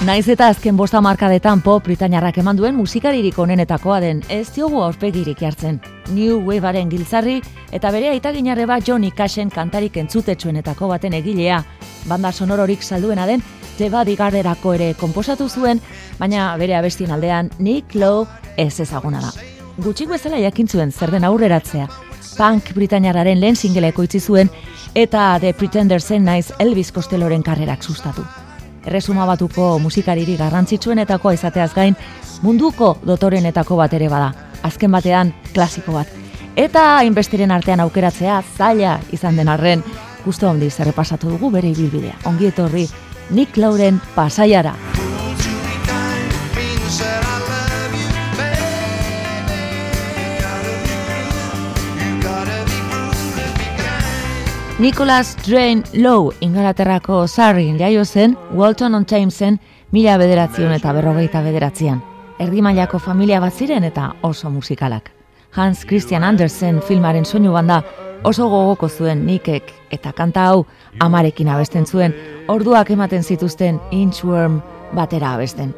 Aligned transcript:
Naiz 0.00 0.30
eta 0.32 0.46
azken 0.48 0.78
bosta 0.80 1.02
markadetan 1.04 1.60
pop 1.60 1.84
Britainiarrak 1.84 2.38
eman 2.40 2.56
duen 2.56 2.72
musikaririk 2.72 3.36
onenetakoa 3.38 3.98
den 4.00 4.22
ez 4.32 4.46
diogu 4.54 4.80
aurpegirik 4.80 5.42
jartzen. 5.44 5.76
New 6.16 6.38
Wavearen 6.46 6.88
giltzarri 6.88 7.34
eta 7.70 7.90
bere 7.92 8.08
aitaginarre 8.08 8.64
bat 8.64 8.88
Johnny 8.88 9.10
Cashen 9.12 9.52
kantarik 9.52 10.00
entzutetsuenetako 10.00 10.88
baten 10.88 11.18
egilea. 11.20 11.60
Banda 12.08 12.32
sonororik 12.32 12.82
salduena 12.82 13.28
den 13.28 13.44
Jeba 13.76 14.06
Digarderako 14.08 14.72
ere 14.72 14.94
konposatu 14.94 15.50
zuen, 15.50 15.84
baina 16.18 16.56
bere 16.56 16.78
abestien 16.80 17.12
aldean 17.12 17.50
Nick 17.58 17.94
Lowe 17.94 18.24
ez 18.56 18.80
ezaguna 18.80 19.20
da. 19.20 19.36
Gutxik 19.84 20.08
bezala 20.08 20.40
jakintzuen 20.40 20.92
zer 20.92 21.12
den 21.12 21.28
aurreratzea. 21.28 21.88
Punk 22.38 22.72
Britainiarraren 22.72 23.40
lehen 23.40 23.56
singeleko 23.56 24.08
itzi 24.08 24.20
zuen 24.20 24.48
eta 24.94 25.34
The 25.40 25.52
Pretendersen 25.52 26.24
naiz 26.24 26.54
Elvis 26.58 26.90
Costelloren 26.90 27.44
karrerak 27.44 27.84
sustatu 27.84 28.24
erresuma 28.86 29.26
batuko 29.26 29.78
musikariri 29.78 30.36
garrantzitsuenetako 30.36 31.32
izateaz 31.36 31.72
gain, 31.74 31.96
munduko 32.42 32.96
dotorenetako 33.06 33.76
bat 33.80 33.94
ere 33.98 34.08
bada, 34.08 34.32
azken 34.62 34.92
batean 34.92 35.34
klasiko 35.54 35.96
bat. 35.98 36.08
Eta 36.56 36.86
hainbesteren 37.00 37.50
artean 37.50 37.80
aukeratzea 37.80 38.42
zaila 38.56 38.98
izan 39.12 39.36
den 39.36 39.48
arren, 39.48 39.84
guztu 40.24 40.48
handi 40.48 40.70
zerrepasatu 40.70 41.30
dugu 41.36 41.50
bere 41.50 41.70
ibilbidea. 41.70 42.18
Ongi 42.24 42.50
etorri, 42.50 42.88
Nick 43.30 43.56
Lauren 43.56 44.00
pasaiara. 44.14 44.74
Nicholas 54.80 55.36
Drain 55.46 55.84
Low 55.92 56.32
ingalaterrako 56.40 57.26
Sarrin 57.28 57.76
jaio 57.78 58.04
zen 58.04 58.38
Walton 58.54 58.94
on 58.94 59.04
Thamesen 59.04 59.58
mila 59.92 60.14
bederatzion 60.16 60.72
eta 60.72 60.94
berrogeita 60.96 61.42
bederatzean. 61.44 61.98
Erdi 62.40 62.64
mailako 62.64 62.98
familia 62.98 63.42
bat 63.44 63.52
ziren 63.52 63.84
eta 63.84 64.14
oso 64.22 64.48
musikalak. 64.48 65.10
Hans 65.52 65.84
Christian 65.84 66.24
Andersen 66.24 66.80
filmaren 66.80 67.28
soinu 67.28 67.52
banda 67.52 67.82
oso 68.24 68.48
gogoko 68.48 68.88
zuen 68.88 69.26
nikek 69.26 69.68
eta 69.92 70.16
kanta 70.16 70.48
hau 70.48 70.64
amarekin 70.98 71.52
abesten 71.52 71.84
zuen 71.84 72.16
orduak 72.48 72.96
ematen 72.96 73.22
zituzten 73.22 73.80
Inchworm 73.90 74.62
batera 74.96 75.34
abesten. 75.34 75.74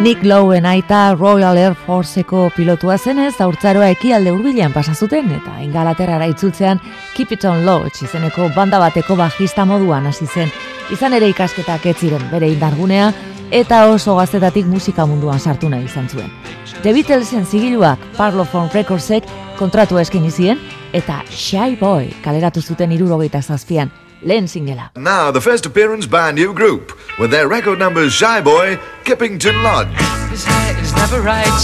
Nick 0.00 0.24
Lowen 0.24 0.64
aita 0.64 1.14
Royal 1.14 1.58
Air 1.58 1.74
Forceko 1.74 2.50
pilotua 2.56 2.96
zenez, 2.96 3.34
aurtzaroa 3.44 3.90
ekialde 3.92 4.30
hurbilean 4.32 4.72
pasa 4.72 4.94
zuten 4.94 5.28
eta 5.36 5.58
ingalaterrara 5.60 6.24
itzultzean 6.32 6.80
Keep 7.12 7.34
It 7.36 7.44
On 7.44 7.66
Lodge 7.66 8.06
izeneko 8.06 8.46
banda 8.54 8.80
bateko 8.80 9.12
bajista 9.20 9.66
moduan 9.68 10.08
hasi 10.08 10.24
zen. 10.24 10.48
Izan 10.90 11.12
ere 11.12 11.28
ikasketak 11.28 11.84
ez 11.92 11.98
ziren 12.00 12.24
bere 12.32 12.48
indargunea 12.48 13.12
eta 13.52 13.82
oso 13.92 14.16
gaztetatik 14.16 14.64
musika 14.64 15.04
munduan 15.04 15.38
sartu 15.38 15.68
nahi 15.68 15.84
izan 15.84 16.08
zuen. 16.08 16.32
The 16.80 16.94
Beatlesen 16.96 17.44
zigiluak 17.44 18.00
Parlophone 18.16 18.72
Recordsek 18.72 19.28
kontratu 19.58 20.00
eskin 20.00 20.24
izien 20.24 20.56
eta 20.96 21.20
Shy 21.28 21.76
Boy 21.76 22.08
kaleratu 22.24 22.64
zuten 22.64 22.96
irurogeita 22.96 23.42
zazpian, 23.42 23.92
lehen 24.22 24.48
singela. 24.48 24.90
Now 24.96 25.30
the 25.30 25.40
first 25.40 25.66
appearance 25.66 26.06
by 26.06 26.28
a 26.28 26.32
new 26.32 26.52
group 26.54 26.92
with 27.18 27.30
their 27.30 27.48
record 27.48 27.78
numbers 27.78 28.12
Shy 28.12 28.40
Boy, 28.40 28.78
Kippington 29.04 29.62
Lodge. 29.62 29.88
His 30.30 30.44
hair 30.44 30.76
is 30.82 30.92
never 30.94 31.20
right, 31.20 31.60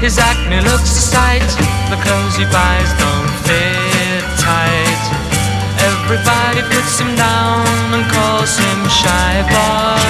his 0.00 0.18
acne 0.18 0.60
looks 0.62 0.90
a 0.90 1.02
sight, 1.12 1.48
the 1.90 1.96
clothes 2.02 2.36
he 2.36 2.44
buys 2.44 2.90
don't 2.98 3.30
fit 3.46 4.24
tight. 4.38 5.02
Everybody 5.78 6.62
puts 6.74 7.00
him 7.00 7.14
down 7.16 7.66
and 7.94 8.04
calls 8.10 8.58
him 8.58 8.88
Shy 8.88 9.42
Boy. 9.48 10.00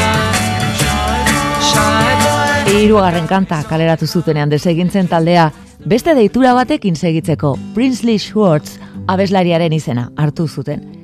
Shy 1.70 2.08
Boy. 2.24 2.74
Eirugarren 2.74 3.26
kanta 3.26 3.62
kaleratu 3.68 4.06
zutenean 4.06 4.50
desegintzen 4.50 5.08
taldea, 5.08 5.50
beste 5.86 6.14
deitura 6.14 6.54
batekin 6.54 6.96
segitzeko 6.96 7.56
Princely 7.74 8.18
Schwartz 8.18 8.78
abeslariaren 9.08 9.72
izena 9.72 10.10
hartu 10.16 10.48
zuten 10.48 10.97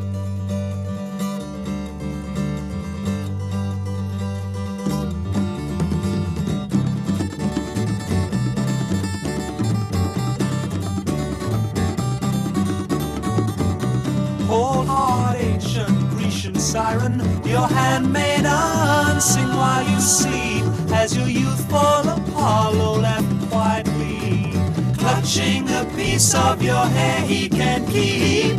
Ancient 16.55 16.61
siren, 16.61 17.45
your 17.45 17.67
handmaiden, 17.67 19.21
sing 19.21 19.49
while 19.49 19.89
you 19.89 20.01
sleep 20.01 20.65
as 20.93 21.17
your 21.17 21.29
youthful 21.29 22.09
Apollo 22.09 23.01
left 23.01 23.51
quietly, 23.51 24.53
clutching 24.97 25.69
a 25.71 25.85
piece 25.97 26.35
of 26.35 26.63
your 26.63 26.87
hair 26.87 27.21
he 27.27 27.49
can 27.49 27.87
keep. 27.87 28.57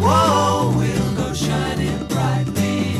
Whoa, 0.00 0.72
we'll 0.76 1.16
go 1.16 1.32
shining 1.34 2.06
brightly 2.08 2.96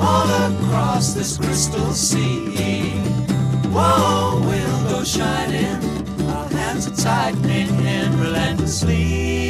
all 0.00 0.28
across 0.52 1.14
this 1.14 1.38
crystal 1.38 1.92
sea. 1.92 2.90
Whoa, 3.70 4.40
we'll 4.44 4.90
go 4.90 5.04
shining, 5.04 5.80
our 6.28 6.48
hands 6.48 6.86
are 6.88 6.96
tightening 6.96 8.18
relentlessly. 8.18 9.41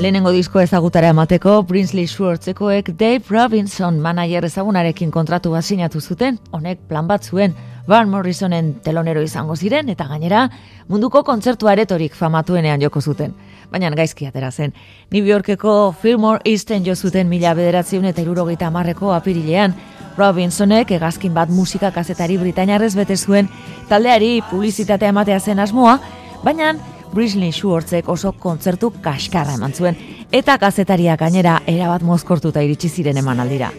Lehenengo 0.00 0.30
disko 0.32 0.60
ezagutara 0.62 1.10
emateko, 1.12 1.58
Princely 1.68 2.06
Schwartzekoek 2.08 2.88
Dave 2.96 3.24
Robinson 3.28 3.98
manager 4.00 4.46
ezagunarekin 4.48 5.10
kontratu 5.12 5.52
bat 5.52 5.64
sinatu 5.64 6.00
zuten, 6.00 6.38
honek 6.50 6.80
plan 6.88 7.08
bat 7.08 7.24
zuen, 7.24 7.54
Van 7.86 8.08
Morrisonen 8.08 8.70
telonero 8.80 9.20
izango 9.20 9.56
ziren, 9.56 9.90
eta 9.92 10.06
gainera, 10.08 10.46
munduko 10.88 11.20
kontzertu 11.24 11.68
aretorik 11.68 12.14
famatuenean 12.16 12.80
joko 12.80 13.02
zuten. 13.02 13.34
Baina 13.70 13.90
gaizki 13.90 14.24
atera 14.26 14.50
zen. 14.50 14.72
New 15.12 15.26
Yorkeko 15.26 15.92
Fillmore 15.92 16.40
Easten 16.44 16.86
jo 16.86 16.94
zuten 16.94 17.28
mila 17.28 17.52
bederatziun 17.54 18.08
eta 18.08 18.22
irurogeita 18.22 18.70
marreko 18.70 19.12
apirilean, 19.12 19.74
Robinsonek 20.16 20.92
egazkin 20.94 21.34
bat 21.34 21.50
musika 21.50 21.90
kazetari 21.90 22.38
britainarrez 22.38 22.94
bete 22.96 23.16
zuen, 23.16 23.48
taldeari 23.88 24.40
publizitatea 24.50 25.10
ematea 25.10 25.40
zen 25.40 25.58
asmoa, 25.58 25.98
baina 26.44 26.76
Brisley 27.14 27.52
Schwartzek 27.52 28.08
oso 28.10 28.32
kontzertu 28.32 28.90
kaskarra 29.02 29.54
eman 29.54 29.72
zuen, 29.72 29.94
eta 30.34 30.56
kazetariak 30.58 31.20
gainera 31.22 31.60
erabat 31.70 32.02
mozkortuta 32.02 32.62
iritsi 32.66 32.90
ziren 32.90 33.20
emanaldira. 33.20 33.70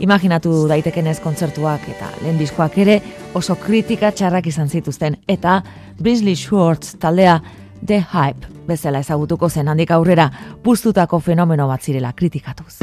Imaginatu 0.00 0.54
daitekenez 0.70 1.18
kontzertuak 1.20 1.84
eta 1.92 2.08
lehen 2.22 2.40
diskoak 2.40 2.78
ere 2.80 2.96
oso 3.36 3.58
kritika 3.60 4.10
txarrak 4.10 4.48
izan 4.48 4.72
zituzten, 4.72 5.20
eta 5.28 5.60
Brisley 6.00 6.36
Schwartz 6.36 6.96
taldea 6.98 7.40
The 7.84 8.00
Hype 8.00 8.48
bezala 8.66 9.04
ezagutuko 9.04 9.50
zen 9.50 9.68
handik 9.68 9.90
aurrera 9.90 10.30
puztutako 10.64 11.20
fenomeno 11.20 11.68
bat 11.68 11.82
zirela 11.82 12.12
kritikatuz. 12.16 12.78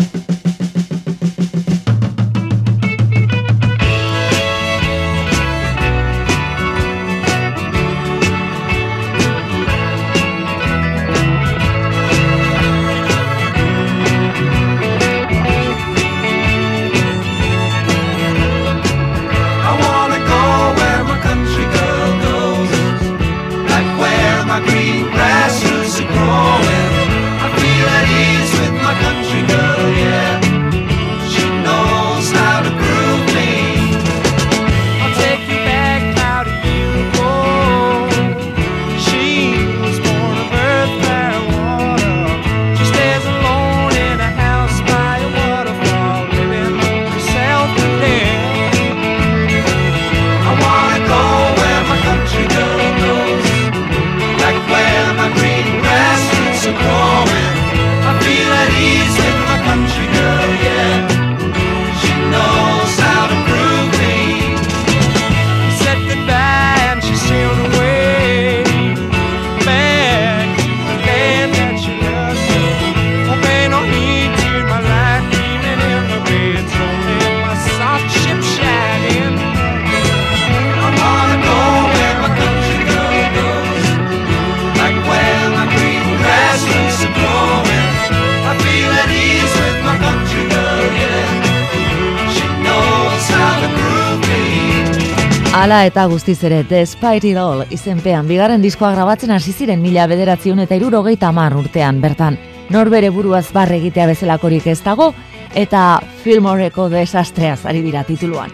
Ala 95.69 95.83
eta 95.86 96.07
guztiz 96.10 96.39
ere, 96.48 96.63
Despite 96.66 97.30
It 97.30 97.38
All 97.38 97.60
izenpean 97.69 98.25
bigarren 98.25 98.63
diskoa 98.63 98.89
grabatzen 98.95 99.30
hasi 99.36 99.51
ziren 99.54 99.83
mila 99.83 100.07
bederatziun 100.10 100.63
eta 100.63 100.74
irurogeita 100.80 101.30
mar 101.30 101.54
urtean 101.54 102.00
bertan. 102.01 102.39
Norbere 102.74 103.12
buruaz 103.13 103.51
barre 103.54 103.77
egitea 103.77 104.07
bezalakorik 104.10 104.66
ez 104.74 104.80
dago, 104.81 105.12
eta 105.54 105.83
Filmoreko 106.24 106.88
desastreaz 106.89 107.68
ari 107.69 107.83
dira 107.86 108.01
tituluan. 108.07 108.50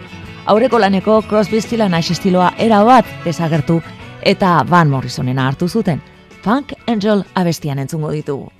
Aurreko 0.51 0.83
laneko 0.83 1.21
Crosby, 1.29 1.63
Stila 1.63 1.87
Nash 1.87 2.11
estiloa 2.17 2.51
erabat 2.59 3.07
desagertu 3.23 3.79
eta 4.19 4.65
Van 4.67 4.91
Morrisonena 4.91 5.47
hartu 5.47 5.71
zuten. 5.71 6.03
Funk 6.43 6.75
Angel 6.85 7.23
abestian 7.33 7.79
entzungo 7.79 8.11
ditugu. 8.11 8.51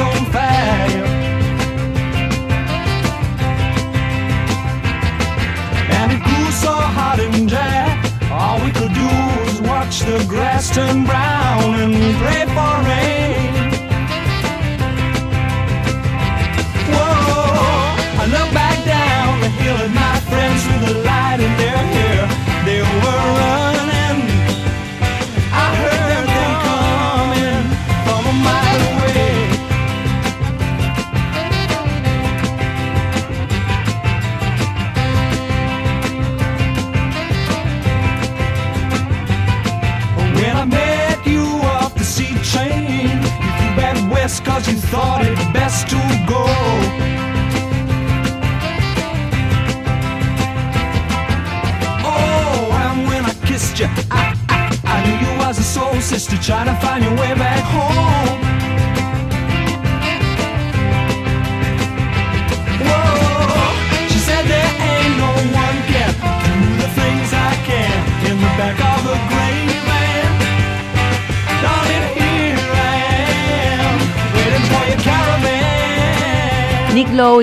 On 0.00 0.24
fire. 0.32 1.04
And 5.96 6.12
it 6.12 6.22
grew 6.22 6.50
so 6.50 6.72
hot 6.72 7.20
and 7.20 7.48
dry, 7.48 8.30
all 8.32 8.58
we 8.64 8.70
could 8.72 8.92
do 8.92 9.06
was 9.44 9.60
watch 9.62 10.00
the 10.00 10.24
grass 10.28 10.74
turn 10.74 11.04
brown 11.04 11.74
and 11.80 11.94
pray 12.18 12.44
for 12.56 12.74
rain. 12.88 13.73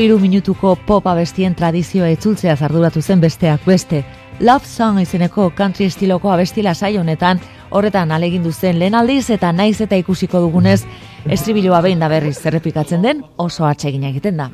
Iru 0.01 0.17
minutuko 0.19 0.73
pop 0.87 1.05
abestien 1.07 1.53
tradizioa 1.55 2.07
etzultzea 2.15 2.55
zarduratu 2.57 3.01
zen 3.01 3.21
besteak 3.21 3.65
beste. 3.65 4.03
Love 4.39 4.65
Song 4.65 4.99
izeneko 5.01 5.51
country 5.55 5.85
estiloko 5.85 6.31
abestila 6.33 6.73
sai 6.73 6.97
honetan 6.97 7.39
horretan 7.69 8.11
alegindu 8.11 8.51
zen 8.51 8.79
lehen 8.79 8.95
aldiz 8.95 9.29
eta 9.29 9.51
naiz 9.51 9.81
eta 9.81 9.99
ikusiko 10.01 10.41
dugunez 10.41 10.81
estribiloa 11.29 11.81
behin 11.85 11.99
da 11.99 12.09
berriz 12.09 12.37
zerrepikatzen 12.39 13.01
den 13.01 13.23
oso 13.37 13.65
atsegin 13.65 14.03
egiten 14.09 14.37
da. 14.37 14.49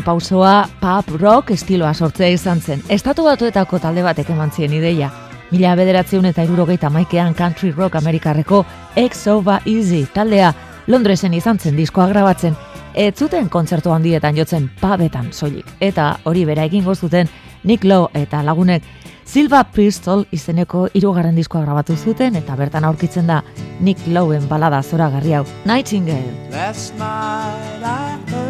Urrengo 0.00 0.02
pausoa 0.02 0.68
pop 0.80 1.20
rock 1.20 1.50
estiloa 1.50 1.92
sortzea 1.94 2.28
izan 2.28 2.60
zen. 2.60 2.82
Estatu 2.88 3.24
batuetako 3.24 3.78
talde 3.78 4.02
batek 4.02 4.30
eman 4.30 4.50
zien 4.50 4.72
ideia. 4.72 5.10
Mila 5.50 5.74
bederatzeun 5.76 6.24
eta 6.24 6.42
irurogeita 6.42 6.90
maikean 6.90 7.34
country 7.34 7.72
rock 7.72 7.96
amerikarreko 7.96 8.64
X 8.96 9.26
Over 9.28 9.60
Easy 9.66 10.06
taldea 10.14 10.54
Londresen 10.86 11.34
izan 11.34 11.58
zen 11.58 11.76
diskoa 11.76 12.08
grabatzen. 12.08 12.56
Ez 12.94 13.14
zuten 13.14 13.48
kontzertu 13.48 13.90
handietan 13.90 14.36
jotzen 14.36 14.70
pabetan 14.80 15.32
soilik. 15.32 15.66
Eta 15.80 16.18
hori 16.24 16.44
bera 16.44 16.64
egingo 16.64 16.94
zuten 16.94 17.28
Nick 17.64 17.84
Lowe 17.84 18.08
eta 18.14 18.42
lagunek 18.42 18.82
Silva 19.24 19.64
Pistol 19.64 20.24
izeneko 20.32 20.88
hirugarren 20.94 21.36
diskoa 21.36 21.62
grabatu 21.62 21.96
zuten 21.96 22.36
eta 22.36 22.56
bertan 22.56 22.84
aurkitzen 22.84 23.26
da 23.26 23.42
Nick 23.80 24.06
Lowen 24.06 24.48
balada 24.48 24.82
zoragarri 24.82 25.34
hau 25.34 25.44
Nightingale. 25.66 26.50
Last 26.50 26.94
night 26.94 27.84
I 27.84 28.32
heard 28.32 28.49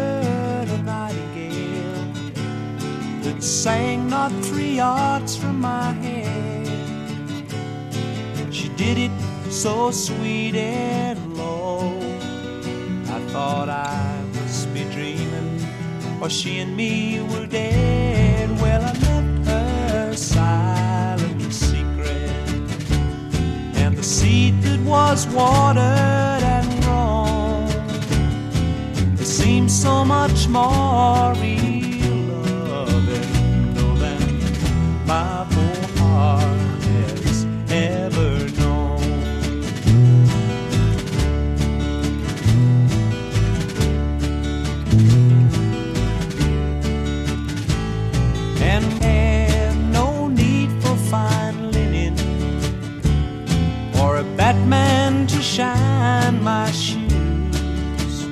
sang 3.39 4.09
not 4.09 4.31
three 4.43 4.75
yards 4.75 5.35
from 5.35 5.61
my 5.61 5.91
head. 5.93 6.67
She 8.51 8.69
did 8.69 8.97
it 8.97 9.11
so 9.49 9.91
sweet 9.91 10.55
and 10.55 11.37
low. 11.37 11.93
I 13.07 13.19
thought 13.31 13.69
I 13.69 14.21
must 14.33 14.73
be 14.73 14.83
dreaming, 14.85 15.59
or 16.21 16.29
she 16.29 16.59
and 16.59 16.75
me 16.75 17.21
were 17.31 17.45
dead. 17.45 18.49
Well, 18.61 18.81
I 18.81 18.93
left 18.93 19.47
her 19.47 20.13
silent 20.15 21.53
secret, 21.53 22.31
and 23.75 23.95
the 23.95 24.03
seed 24.03 24.61
that 24.63 24.79
was 24.81 25.27
watered 25.27 26.43
and 26.55 26.83
grown. 26.83 27.67
It 29.13 29.25
seems 29.25 29.71
so 29.73 30.03
much 30.03 30.47
more 30.47 31.33
real 31.41 31.80
or 54.51 54.53
a 54.53 54.59
Batman 54.59 55.27
to 55.27 55.41
shine 55.41 56.43
my 56.43 56.71
shoes. 56.71 58.25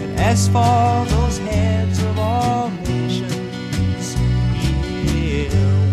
And 0.00 0.18
as 0.18 0.48
for 0.48 1.04
those 1.14 1.38
heads 1.38 2.02
of 2.02 2.18
all 2.18 2.70
nations, 2.70 4.16
yeah, 5.14 5.48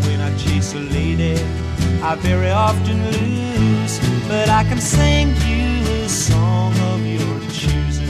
when 0.05 0.19
I 0.21 0.35
chase 0.37 0.73
a 0.73 0.79
lady, 0.79 1.35
I 2.01 2.15
very 2.15 2.51
often 2.51 2.97
lose. 3.11 3.99
But 4.27 4.49
I 4.49 4.63
can 4.63 4.79
sing 4.79 5.29
you 5.47 6.05
a 6.05 6.09
song 6.09 6.73
of 6.91 7.05
your 7.05 7.39
choosing. 7.49 8.09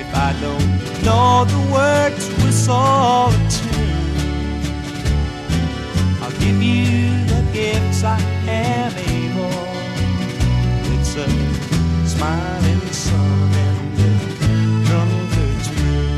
If 0.00 0.14
I 0.14 0.34
don't 0.40 1.04
know 1.04 1.44
the 1.44 1.60
words 1.72 2.28
to 2.28 2.34
a 2.72 3.32
tune, 3.50 3.92
I'll 6.22 6.38
give 6.40 6.62
you 6.62 7.26
the 7.26 7.42
gifts 7.52 8.04
I 8.04 8.33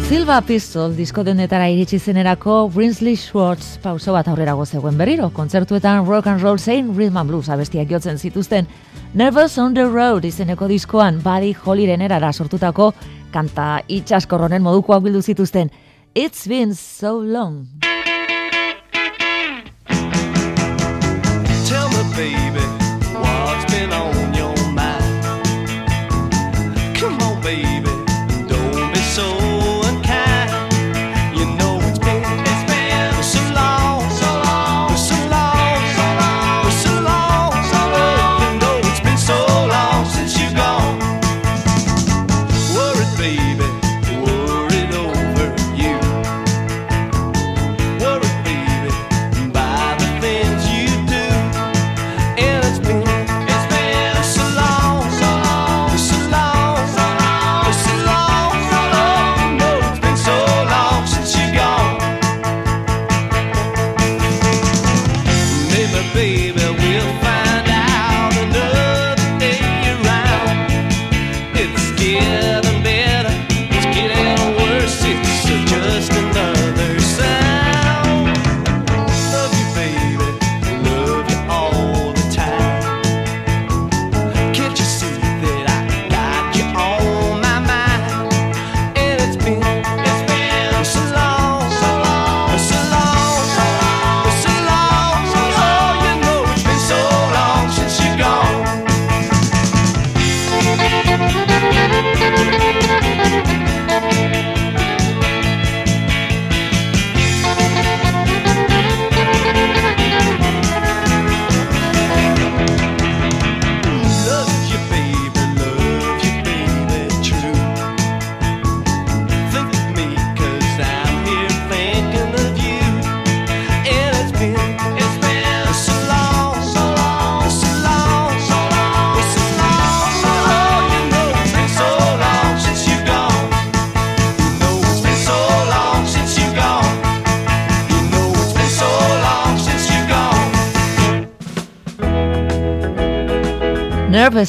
Silva 0.06 0.40
Pistol 0.46 0.92
disko 0.94 1.24
denetara 1.26 1.68
iritsi 1.70 1.98
zenerako 1.98 2.68
Brinsley 2.74 3.16
Schwartz 3.18 3.80
pauso 3.82 4.12
bat 4.14 4.28
aurrerago 4.30 4.62
zegoen 4.66 4.94
berriro. 4.98 5.32
Kontzertuetan 5.34 6.06
rock 6.06 6.28
and 6.30 6.42
roll 6.42 6.58
zein 6.58 6.92
rhythm 6.96 7.16
and 7.16 7.30
blues 7.30 7.48
abestiak 7.48 7.90
jotzen 7.90 8.18
zituzten. 8.18 8.66
Nervous 9.14 9.58
on 9.58 9.74
the 9.74 9.84
Road 9.86 10.24
izeneko 10.24 10.68
diskoan 10.70 11.18
Buddy 11.24 11.52
Hollyren 11.54 12.02
erara 12.06 12.32
sortutako 12.32 12.92
kanta 13.34 13.80
itxaskorronen 13.88 14.62
modukoak 14.62 15.02
bildu 15.02 15.22
zituzten. 15.22 15.70
It's 16.14 16.46
been 16.46 16.74
so 16.74 17.18
long. 17.20 17.66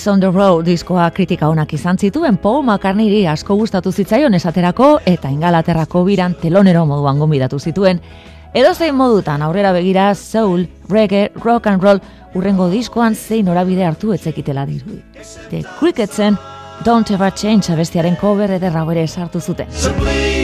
On 0.07 0.19
the 0.19 0.31
Road 0.31 0.65
diskoa 0.65 1.09
kritika 1.11 1.47
onak 1.47 1.73
izan 1.73 1.97
zituen 1.97 2.37
Paul 2.37 2.61
McCartneyri 2.63 3.25
asko 3.27 3.55
gustatu 3.59 3.91
zitzaion 3.91 4.33
esaterako 4.33 4.99
eta 5.05 5.27
ingalaterrako 5.29 6.03
biran 6.07 6.35
telonero 6.41 6.85
moduan 6.85 7.19
gonbidatu 7.19 7.59
zituen. 7.59 7.99
Edozein 8.53 8.95
modutan 8.95 9.41
aurrera 9.41 9.73
begira 9.75 10.13
soul, 10.15 10.63
reggae, 10.89 11.27
rock 11.43 11.67
and 11.67 11.83
roll 11.83 11.99
urrengo 12.35 12.69
diskoan 12.71 13.15
zein 13.15 13.45
norabide 13.45 13.83
hartu 13.85 14.13
etzekitela 14.13 14.65
dirudi. 14.65 15.01
The 15.49 15.63
Cricketsen 15.79 16.37
Don't 16.85 17.11
Ever 17.11 17.33
Change 17.33 17.73
abestiaren 17.73 18.15
cover 18.15 18.51
ederra 18.61 18.87
ere 18.91 19.07
sartu 19.07 19.41
zuten. 19.41 20.36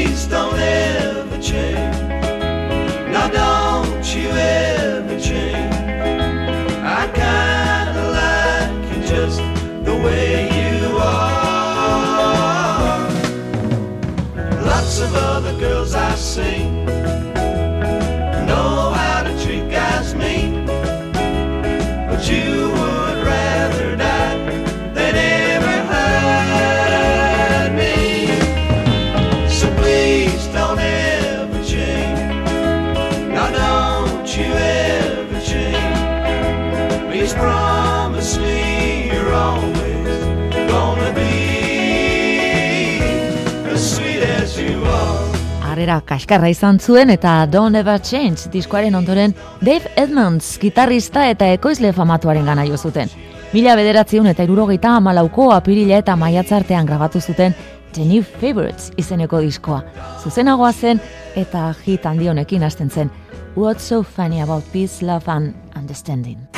karrera 45.84 46.02
kaskarra 46.08 46.48
izan 46.48 46.78
zuen 46.80 47.10
eta 47.12 47.46
Don't 47.52 47.76
Ever 47.76 48.00
Change 48.00 48.48
diskoaren 48.54 48.96
ondoren 48.96 49.34
Dave 49.60 49.92
Edmonds 49.98 50.58
gitarrista 50.62 51.26
eta 51.28 51.50
ekoizle 51.52 51.92
famatuaren 51.94 52.46
gana 52.46 52.64
jo 52.64 52.78
zuten. 52.78 53.10
Mila 53.54 53.76
bederatziun 53.76 54.28
eta 54.32 54.46
irurogeita 54.48 54.96
amalauko 54.96 55.52
apirila 55.52 56.00
eta 56.00 56.16
maiatzartean 56.16 56.86
grabatu 56.86 57.20
zuten 57.20 57.54
The 57.94 58.06
New 58.06 58.24
Favorites 58.24 58.94
izeneko 58.98 59.42
diskoa. 59.44 59.84
Zuzenagoa 60.24 60.72
zen 60.72 61.02
eta 61.36 61.74
hit 61.86 62.06
handi 62.06 62.32
honekin 62.32 62.64
hasten 62.64 62.90
zen. 62.90 63.12
What's 63.56 63.84
so 63.84 64.04
funny 64.04 64.42
about 64.42 64.64
peace, 64.72 65.06
love 65.06 65.28
and 65.28 65.54
understanding? 65.76 66.53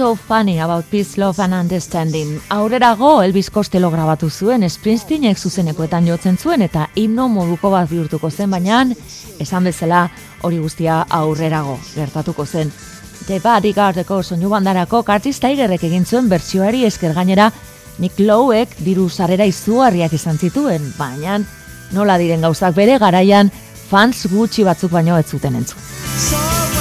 So 0.00 0.16
Funny 0.16 0.58
About 0.58 0.86
Peace, 0.90 1.18
Love 1.18 1.42
and 1.42 1.52
Understanding. 1.52 2.40
Aurrerago, 2.48 3.20
Elvis 3.22 3.50
Costello 3.50 3.90
grabatu 3.90 4.30
zuen, 4.30 4.62
Springsteenek 4.70 5.36
zuzenekoetan 5.36 6.06
jotzen 6.08 6.38
zuen 6.38 6.62
eta 6.64 6.86
himno 6.96 7.26
moduko 7.28 7.68
bat 7.68 7.90
bihurtuko 7.90 8.30
zen, 8.30 8.48
baina 8.50 8.78
esan 9.38 9.68
bezala 9.68 10.06
hori 10.40 10.56
guztia 10.56 11.02
aurrerago 11.18 11.76
gertatuko 11.92 12.46
zen. 12.46 12.72
The 13.26 13.42
Bodyguardeko 13.44 14.22
soinu 14.22 14.48
bandarako 14.48 15.02
Curtis 15.04 15.36
Tigerrek 15.36 15.84
egin 15.84 16.08
zuen 16.08 16.32
bertsioari 16.32 16.86
esker 16.88 17.12
gainera 17.12 17.52
Nick 17.98 18.24
Lowek 18.24 18.78
diru 18.80 19.10
sarera 19.10 19.44
izugarriak 19.44 20.16
izan 20.16 20.38
zituen, 20.38 20.94
baina 20.96 21.42
nola 21.92 22.16
diren 22.16 22.40
gauzak 22.40 22.72
bere 22.74 22.96
garaian 22.96 23.52
fans 23.90 24.24
gutxi 24.32 24.64
batzuk 24.64 24.96
baino 24.96 25.20
ez 25.20 25.26
zuten 25.28 25.60
entzun. 25.60 26.79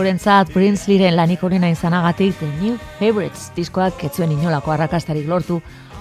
Askorentzat 0.00 0.48
Prince 0.54 0.88
Liren 0.88 1.12
lanik 1.12 1.42
horrena 1.44 1.68
izanagatik 1.68 2.38
The 2.38 2.46
New 2.62 2.78
Favorites 2.96 3.50
diskoak 3.52 3.98
ketzuen 4.00 4.30
inolako 4.32 4.72
arrakastarik 4.72 5.26
lortu, 5.28 5.58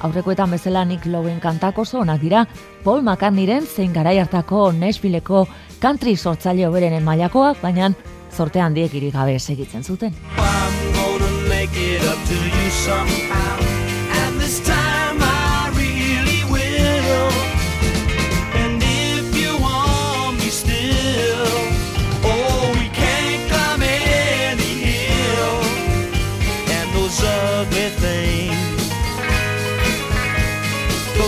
aurrekoetan 0.08 0.54
bezala 0.56 0.86
Nick 0.88 1.04
Lowen 1.06 1.42
kantak 1.44 1.78
oso 1.84 2.00
onak 2.00 2.22
dira, 2.24 2.46
Paul 2.86 3.02
McCartneyren 3.02 3.68
zein 3.68 3.92
garai 3.92 4.16
hartako 4.22 4.70
Nashvilleko 4.72 5.42
country 5.82 6.16
sortzaile 6.16 6.70
oberen 6.70 6.96
mailakoak, 7.04 7.60
baina 7.60 7.92
zorte 8.32 8.64
handiek 8.64 8.96
irigabe 8.96 9.36
segitzen 9.40 9.84
zuten. 9.84 10.16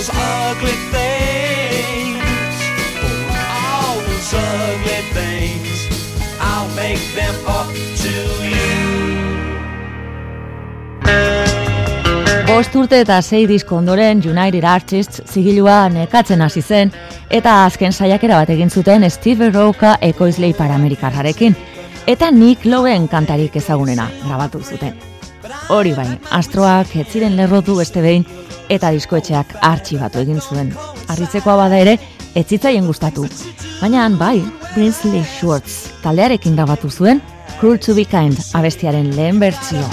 Ugly 0.10 0.78
things. 0.92 2.56
All 3.38 4.00
those 4.08 4.34
ugly 4.34 5.02
things, 5.14 5.78
I'll 6.40 6.70
make 6.76 7.04
them 7.16 7.36
up 7.48 7.68
to 8.04 8.14
you. 8.46 8.72
Bost 12.48 12.76
urte 12.76 13.00
eta 13.06 13.22
sei 13.22 13.46
disko 13.48 13.78
ondoren 13.78 14.24
United 14.26 14.64
Artists 14.64 15.22
zigilua 15.28 15.90
nekatzen 15.90 16.42
hasi 16.42 16.62
zen 16.62 16.92
eta 17.30 17.66
azken 17.66 17.94
saiakera 17.94 18.42
bat 18.42 18.50
egin 18.50 18.70
zuten 18.70 19.10
Steve 19.10 19.52
Roca 19.52 19.96
ekoizlei 20.02 20.54
paramerikarrarekin 20.58 21.56
eta 22.08 22.32
Nick 22.32 22.66
Lowen 22.66 23.08
kantarik 23.08 23.56
ezagunena 23.56 24.10
grabatu 24.26 24.60
zuten. 24.64 25.11
Hori 25.72 25.94
bai, 25.96 26.10
astroak 26.36 26.90
ez 27.00 27.06
ziren 27.14 27.38
lerrotu 27.38 27.78
beste 27.78 28.02
behin 28.04 28.26
eta 28.76 28.90
diskoetxeak 28.92 29.54
artxibatu 29.64 30.20
egin 30.20 30.42
zuen. 30.44 30.74
Arritzekoa 31.14 31.56
bada 31.62 31.80
ere, 31.80 31.94
ez 32.36 32.44
zitzaien 32.44 32.90
gustatu. 32.90 33.24
Baina 33.80 34.10
bai, 34.20 34.42
Princely 34.74 35.24
Schwartz 35.38 35.94
taldearekin 36.04 36.60
grabatu 36.60 36.92
zuen, 36.92 37.24
Cruel 37.62 37.80
to 37.80 37.96
be 37.96 38.04
kind 38.04 38.36
abestiaren 38.58 39.16
lehen 39.16 39.40
bertzio. 39.40 39.86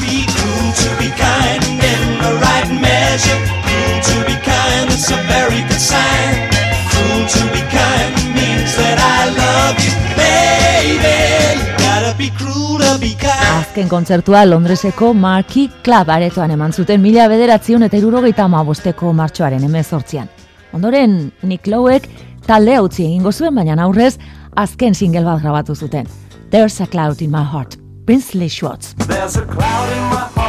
Azken 12.19 13.87
kontzertua 13.89 14.41
Londreseko 14.45 15.13
Marquee 15.15 15.69
Club 15.87 16.09
aretoan 16.11 16.51
eman 16.51 16.73
zuten 16.75 16.99
mila 16.99 17.29
bederatzion 17.31 17.85
eta 17.87 17.95
irurogeita 18.01 18.43
ama 18.49 18.65
bosteko 18.67 19.13
martxoaren 19.15 19.63
emezortzian. 19.69 20.27
Ondoren, 20.75 21.31
Nick 21.47 21.71
Lowek 21.71 22.09
talde 22.47 22.81
utzi 22.83 23.05
egingo 23.07 23.31
zuen, 23.31 23.55
baina 23.55 23.79
aurrez, 23.85 24.17
azken 24.57 24.99
single 24.99 25.23
bat 25.29 25.45
grabatu 25.45 25.77
zuten. 25.77 26.11
There's 26.51 26.81
a 26.81 26.87
cloud 26.87 27.23
in 27.23 27.31
my 27.31 27.45
heart, 27.45 27.79
Princely 28.05 28.49
Schwartz. 28.49 28.97
There's 29.07 29.37
a 29.37 29.47
cloud 29.47 29.93
in 29.93 30.03
my 30.11 30.27
heart 30.35 30.48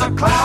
a 0.00 0.10
cloud 0.12 0.37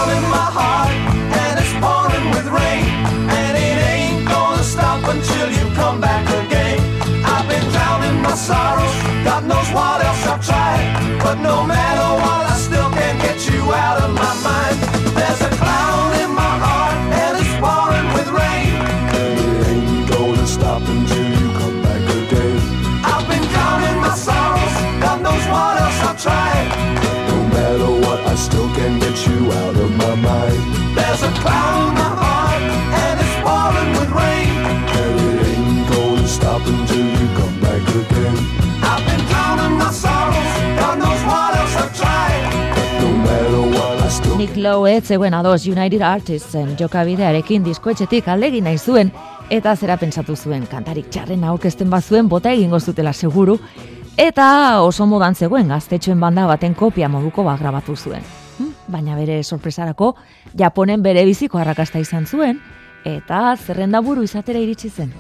Lowe 44.84 44.98
ez 44.98 45.06
zegoen 45.08 45.34
ados 45.34 45.63
United 45.65 46.02
Artistsen 46.04 46.74
jokabidearekin 46.76 47.63
diskoetxetik 47.63 48.26
aldegin 48.28 48.65
nahi 48.67 48.76
zuen 48.76 49.13
eta 49.48 49.78
zera 49.80 49.96
pentsatu 50.02 50.36
zuen 50.36 50.65
kantarik 50.67 51.08
txarren 51.08 51.46
aurkezten 51.48 51.88
bazuen 51.93 52.28
bota 52.28 52.52
egingo 52.52 52.82
zutela 52.82 53.13
seguru 53.13 53.56
eta 54.19 54.48
oso 54.84 55.08
modan 55.08 55.39
zegoen 55.39 55.72
gaztetxoen 55.72 56.19
banda 56.19 56.50
baten 56.52 56.76
kopia 56.76 57.08
moduko 57.08 57.48
bat 57.48 57.63
grabatu 57.63 57.96
zuen. 57.96 58.28
Hm, 58.58 58.74
Baina 58.91 59.15
bere 59.15 59.39
sorpresarako 59.43 60.17
Japonen 60.60 61.02
bere 61.02 61.24
biziko 61.24 61.63
arrakasta 61.63 62.04
izan 62.04 62.28
zuen 62.28 62.60
eta 63.06 63.56
zerrenda 63.56 64.04
buru 64.04 64.28
izatera 64.28 64.60
iritsi 64.60 64.89
zen. 64.89 65.15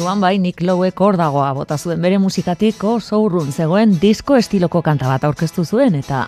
Orduan 0.00 0.20
bai 0.22 0.38
Nick 0.40 0.62
Lowek 0.64 1.00
hor 1.04 1.18
dagoa 1.20 1.50
bota 1.52 1.76
zuen 1.76 2.00
bere 2.00 2.16
musikatik 2.16 2.80
oso 2.88 3.18
urrun 3.20 3.52
zegoen 3.52 3.92
disko 4.00 4.38
estiloko 4.40 4.80
kanta 4.80 5.10
bat 5.12 5.28
aurkeztu 5.28 5.66
zuen 5.68 6.00
eta 6.00 6.22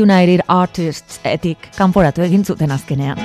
United 0.00 0.46
Artists 0.48 1.20
etik 1.36 1.68
kanporatu 1.76 2.24
egin 2.24 2.48
zuten 2.48 2.72
azkenean. 2.72 3.20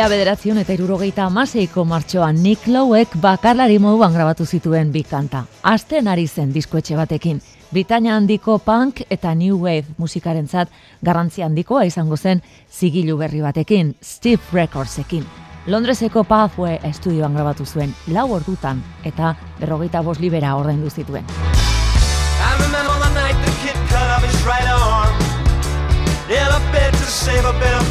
Mila 0.00 0.08
bederatzion 0.08 0.56
eta 0.56 0.72
irurogeita 0.72 1.26
amaseiko 1.28 1.82
martxoan 1.84 2.38
Nick 2.40 2.64
Lowek 2.72 3.12
bakarlari 3.20 3.74
moduan 3.84 4.14
grabatu 4.16 4.46
zituen 4.48 4.88
bi 4.94 5.02
kanta. 5.04 5.42
Azten 5.60 6.06
ari 6.08 6.24
zen 6.26 6.54
diskoetxe 6.54 6.96
batekin. 6.96 7.42
Britania 7.68 8.14
handiko 8.16 8.56
punk 8.64 9.02
eta 9.10 9.34
new 9.36 9.58
wave 9.60 9.92
musikarentzat 9.98 10.72
garrantzi 11.04 11.44
handikoa 11.44 11.84
izango 11.84 12.16
zen 12.16 12.40
zigilu 12.72 13.18
berri 13.18 13.42
batekin, 13.44 13.92
Steve 14.00 14.40
Recordsekin. 14.54 15.26
Londreseko 15.66 16.24
Pathway 16.24 16.78
estudioan 16.88 17.34
grabatu 17.36 17.66
zuen, 17.66 17.92
lau 18.06 18.30
ordutan 18.32 18.80
eta 19.04 19.34
berrogeita 19.58 20.00
bos 20.00 20.18
libera 20.18 20.56
ordaindu 20.56 20.88
zituen. 20.88 21.28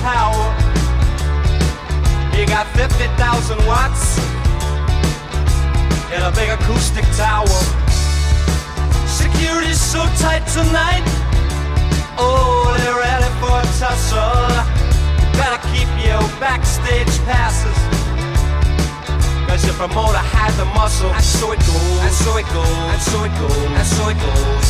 I 0.10 0.59
He 2.40 2.46
got 2.46 2.68
50,000 2.68 3.68
watts 3.68 4.18
In 6.16 6.24
a 6.24 6.32
big 6.32 6.48
acoustic 6.48 7.04
tower. 7.20 7.52
Security's 9.04 9.76
so 9.76 10.00
tight 10.24 10.48
tonight. 10.48 11.04
Oh, 12.16 12.72
they're 12.80 12.96
ready 12.96 13.28
for 13.44 13.52
a 13.60 13.68
tussle. 13.76 14.48
Better 15.36 15.60
keep 15.68 15.92
your 16.00 16.24
backstage 16.40 17.12
passes. 17.28 17.76
Cause 19.44 19.66
your 19.66 19.76
promoter 19.76 20.24
had 20.32 20.56
the 20.56 20.64
muscle. 20.72 21.12
And 21.12 21.22
so 21.22 21.52
it 21.52 21.60
goes. 21.68 22.00
And 22.08 22.16
so 22.24 22.38
it 22.38 22.48
goes. 22.56 22.72
And 22.72 23.02
so 23.04 23.24
it 23.28 23.36
goes. 23.36 23.68
And 23.68 23.88
so 24.00 24.04
it 24.08 24.16
goes. 24.16 24.70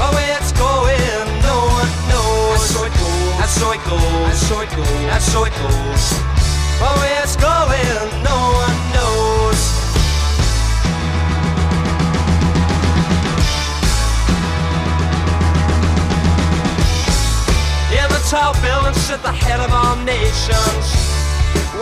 But 0.00 0.16
where 0.16 0.38
it's 0.40 0.52
going 0.56 1.28
no 1.44 1.68
one 1.68 1.92
knows. 2.08 2.56
And 2.56 2.64
so 2.72 2.80
it 2.88 2.94
goes. 2.96 3.44
And 3.44 3.50
so 3.60 3.72
it 3.76 3.82
goes. 3.84 4.00
And 4.00 4.40
so 4.40 4.60
it 4.62 4.70
goes. 4.72 4.88
And 4.88 5.22
so 5.22 5.44
it 5.44 5.52
goes 5.52 6.37
But 6.80 6.96
where 6.98 7.22
it's 7.24 7.34
going 7.34 7.98
no 8.22 8.38
one 8.54 8.78
knows. 8.94 9.60
In 17.90 18.08
the 18.14 18.22
tall 18.30 18.54
building 18.62 18.94
sit 18.94 19.20
the 19.22 19.32
head 19.32 19.58
of 19.58 19.72
all 19.74 19.96
nations. 20.06 20.86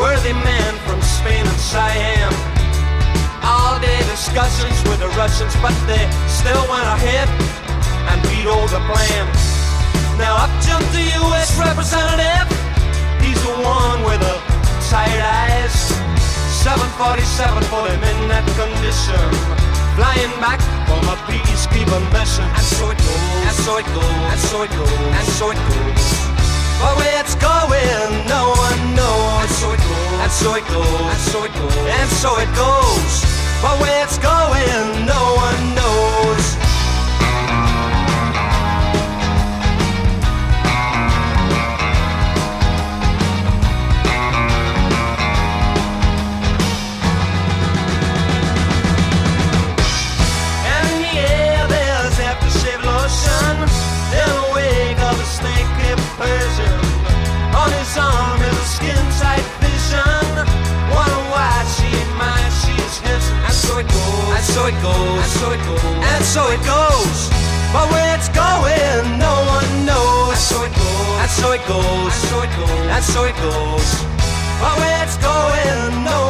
Worthy 0.01 0.33
men 0.33 0.75
from 0.87 1.03
Spain 1.03 1.45
and 1.47 1.61
Siam. 1.61 2.33
All 3.45 3.79
day 3.79 3.99
discussions 4.11 4.83
with 4.89 4.99
the 4.99 5.09
Russians 5.15 5.55
But 5.63 5.77
they 5.87 6.03
still 6.27 6.65
went 6.69 6.89
ahead 6.99 7.29
and 8.11 8.19
vetoed 8.27 8.71
the 8.71 8.83
plan 8.91 9.27
Now 10.19 10.35
up 10.45 10.51
jumped 10.65 10.91
the 10.93 11.07
U.S. 11.23 11.57
representative 11.59 12.47
He's 13.23 13.41
the 13.45 13.55
one 13.63 14.03
with 14.03 14.21
the 14.21 14.56
tight 14.91 15.19
eyes 15.19 15.91
747 16.63 17.63
for 17.71 17.83
him 17.89 18.03
in 18.03 18.29
that 18.29 18.47
condition 18.55 19.27
Flying 19.97 20.35
back 20.39 20.61
from 20.87 21.03
a 21.09 21.17
peacekeeping 21.27 22.07
mission 22.13 22.45
And 22.45 22.67
so 22.67 22.91
it 22.91 22.99
goes 22.99 23.47
And 23.49 23.57
so 23.65 23.79
it 23.79 23.87
goes 23.91 24.17
And 24.31 24.41
so 24.41 24.63
it 24.63 24.71
goes 24.71 24.93
And 25.19 25.27
so 25.27 25.51
it 25.51 25.59
goes 25.59 26.27
but 26.77 26.95
where 26.99 27.21
it's 27.21 27.35
going, 27.37 28.29
no 28.29 28.53
one 28.53 28.95
knows. 28.95 29.41
And 29.41 29.51
so 29.51 29.73
it 29.73 29.81
goes. 29.81 30.21
And 30.21 30.31
so 30.31 30.55
it 30.55 30.65
goes. 30.69 31.01
And 31.09 31.21
so 31.33 31.45
it 31.45 31.53
goes. 31.55 31.77
And 31.89 32.11
so 32.11 32.37
it 32.37 32.51
goes. 32.55 33.25
But 33.63 33.81
where 33.81 34.05
it's 34.05 34.19
going, 34.19 35.07
no 35.07 35.23
one 35.41 35.75
knows. 35.75 36.16
Persian 56.17 56.81
On 57.53 57.71
his 57.71 57.97
arm 57.99 58.41
a 58.41 58.53
skin 58.65 59.05
tight 59.21 59.45
vision. 59.61 60.17
She 61.77 61.85
ain't 61.85 62.17
mine, 62.17 62.53
she's 62.63 62.99
his 63.05 63.25
And 63.45 63.53
so 63.53 63.77
it 63.79 63.89
goes, 63.89 64.33
and 64.37 64.45
so 64.55 64.67
it 64.67 64.77
goes, 64.81 65.19
and 65.21 65.33
so 65.37 65.51
it 65.53 65.61
goes, 65.67 65.83
and 65.85 66.25
so 66.25 66.43
it 66.49 66.63
goes. 66.65 67.19
But 67.73 67.91
where 67.93 68.17
it's 68.17 68.29
going, 68.31 69.19
no 69.19 69.35
one 69.57 69.85
knows. 69.85 70.31
And 70.31 70.41
so 70.41 70.63
it 70.63 70.73
goes, 70.73 71.21
and 71.21 71.31
so 71.31 71.53
it 71.53 71.63
goes, 71.67 71.85
and 71.85 72.23
so 72.31 72.43
it 72.43 72.53
goes, 72.57 72.87
and 72.95 73.05
so 73.05 73.25
it 73.25 73.37
goes 73.37 74.16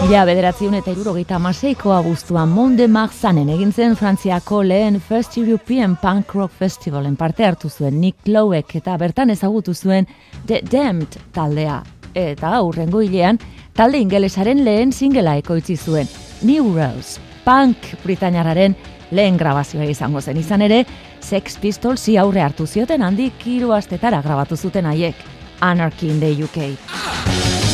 Mila 0.06 0.20
bederatziun 0.22 0.76
eta 0.78 0.92
irurogeita 0.94 1.34
amaseiko 1.34 1.90
abuztuan 1.90 2.48
Monde 2.54 2.86
Marzanen 2.88 3.48
egin 3.50 3.72
zen 3.74 3.96
Frantziako 3.98 4.60
lehen 4.62 5.00
First 5.02 5.34
European 5.36 5.96
Punk 5.98 6.30
Rock 6.32 6.54
Festivalen 6.60 7.16
parte 7.18 7.44
hartu 7.44 7.68
zuen 7.68 7.98
Nick 8.00 8.30
Lowek 8.30 8.76
eta 8.78 8.94
bertan 9.02 9.34
ezagutu 9.34 9.74
zuen 9.74 10.06
The 10.46 10.62
Damned 10.62 11.18
taldea. 11.34 11.82
Eta 12.14 12.54
aurrengo 12.54 13.02
hilean, 13.02 13.40
talde 13.74 13.98
ingelesaren 13.98 14.62
lehen 14.64 14.92
singela 14.92 15.34
ekoitzi 15.42 15.76
zuen, 15.76 16.08
New 16.46 16.70
Rose, 16.76 17.18
punk 17.44 17.90
britainararen 18.04 18.78
lehen 19.10 19.36
grabazioa 19.36 19.90
izango 19.90 20.22
zen 20.22 20.38
izan 20.38 20.62
ere, 20.62 20.84
Sex 21.20 21.58
Pistolsi 21.58 22.16
aurre 22.16 22.46
hartu 22.46 22.66
zioten 22.66 23.02
handik 23.02 23.42
hiru 23.44 23.74
astetara 23.74 24.22
grabatu 24.22 24.56
zuten 24.56 24.86
haiek, 24.86 25.18
Anarchy 25.60 26.14
in 26.14 26.20
the 26.20 26.30
UK. 26.46 27.65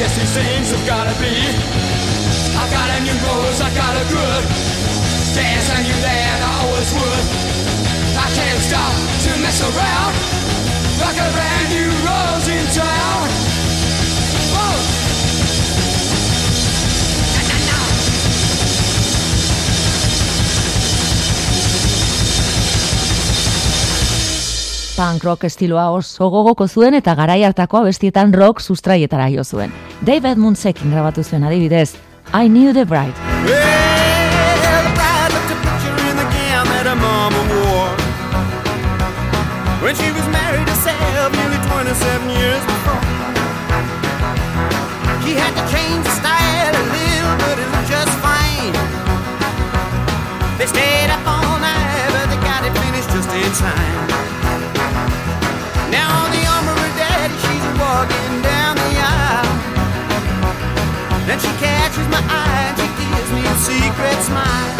Guess 0.00 0.16
these 0.16 0.32
things 0.32 0.70
have 0.72 0.86
gotta 0.86 1.12
be. 1.20 1.28
I 2.56 2.64
got 2.72 2.88
a 2.88 3.04
new 3.04 3.12
rose, 3.20 3.60
I 3.60 3.68
got 3.76 3.92
a 4.00 4.04
good. 4.08 4.42
Dance 5.36 5.68
I 5.68 5.84
knew 5.84 6.00
that 6.00 6.40
I 6.40 6.52
always 6.64 6.88
would. 6.96 7.24
I 8.16 8.28
can't 8.32 8.62
stop 8.64 8.96
to 8.96 9.30
mess 9.44 9.60
around. 9.60 10.12
Like 11.04 11.20
a 11.20 11.28
brand 11.36 11.66
new 11.76 11.92
rose 12.00 12.39
punk 25.00 25.22
rock 25.24 25.46
estiloa 25.48 25.86
oso 25.96 26.26
gogoko 26.28 26.66
zuen 26.68 26.92
eta 26.98 27.14
garai 27.16 27.38
hartako 27.46 27.78
abestietan 27.78 28.34
rock 28.36 28.58
sustraietara 28.60 29.30
jo 29.32 29.44
zuen. 29.44 29.72
Dave 30.04 30.34
Edmundsekin 30.34 30.92
grabatu 30.92 31.24
zuen 31.24 31.46
adibidez, 31.48 31.94
I 32.36 32.48
Knew 32.48 32.74
the 32.76 32.84
Bride. 32.84 33.16
Well, 33.48 34.82
the 34.84 34.92
bride 34.98 35.32
looked 35.32 35.54
a 35.54 35.58
picture 35.64 35.96
in 36.04 36.20
the 36.20 36.26
gown 36.34 36.68
that 36.72 36.84
her 36.84 36.98
mama 37.00 37.40
wore 37.48 37.96
when 39.80 39.96
she 39.96 40.12
was 40.12 40.26
married 40.28 40.68
herself 40.68 41.32
nearly 41.32 41.60
27 41.64 42.36
years 42.36 42.62
before. 42.68 43.00
She 45.24 45.32
had 45.32 45.56
to 45.56 45.64
change 45.72 46.04
the 46.04 46.14
style 46.20 46.76
a 46.76 46.84
little, 46.92 47.34
but 47.40 47.56
it 47.56 47.68
looked 47.72 47.88
just 47.88 48.14
fine. 48.20 48.76
They 50.60 50.68
stayed 50.68 51.08
up 51.08 51.24
all 51.24 51.56
night, 51.56 52.12
but 52.12 52.28
they 52.28 52.40
got 52.44 52.68
it 52.68 52.74
finished 52.84 53.08
just 53.16 53.32
in 53.32 53.52
time. 53.64 54.09
Secret 63.60 64.18
smile. 64.24 64.72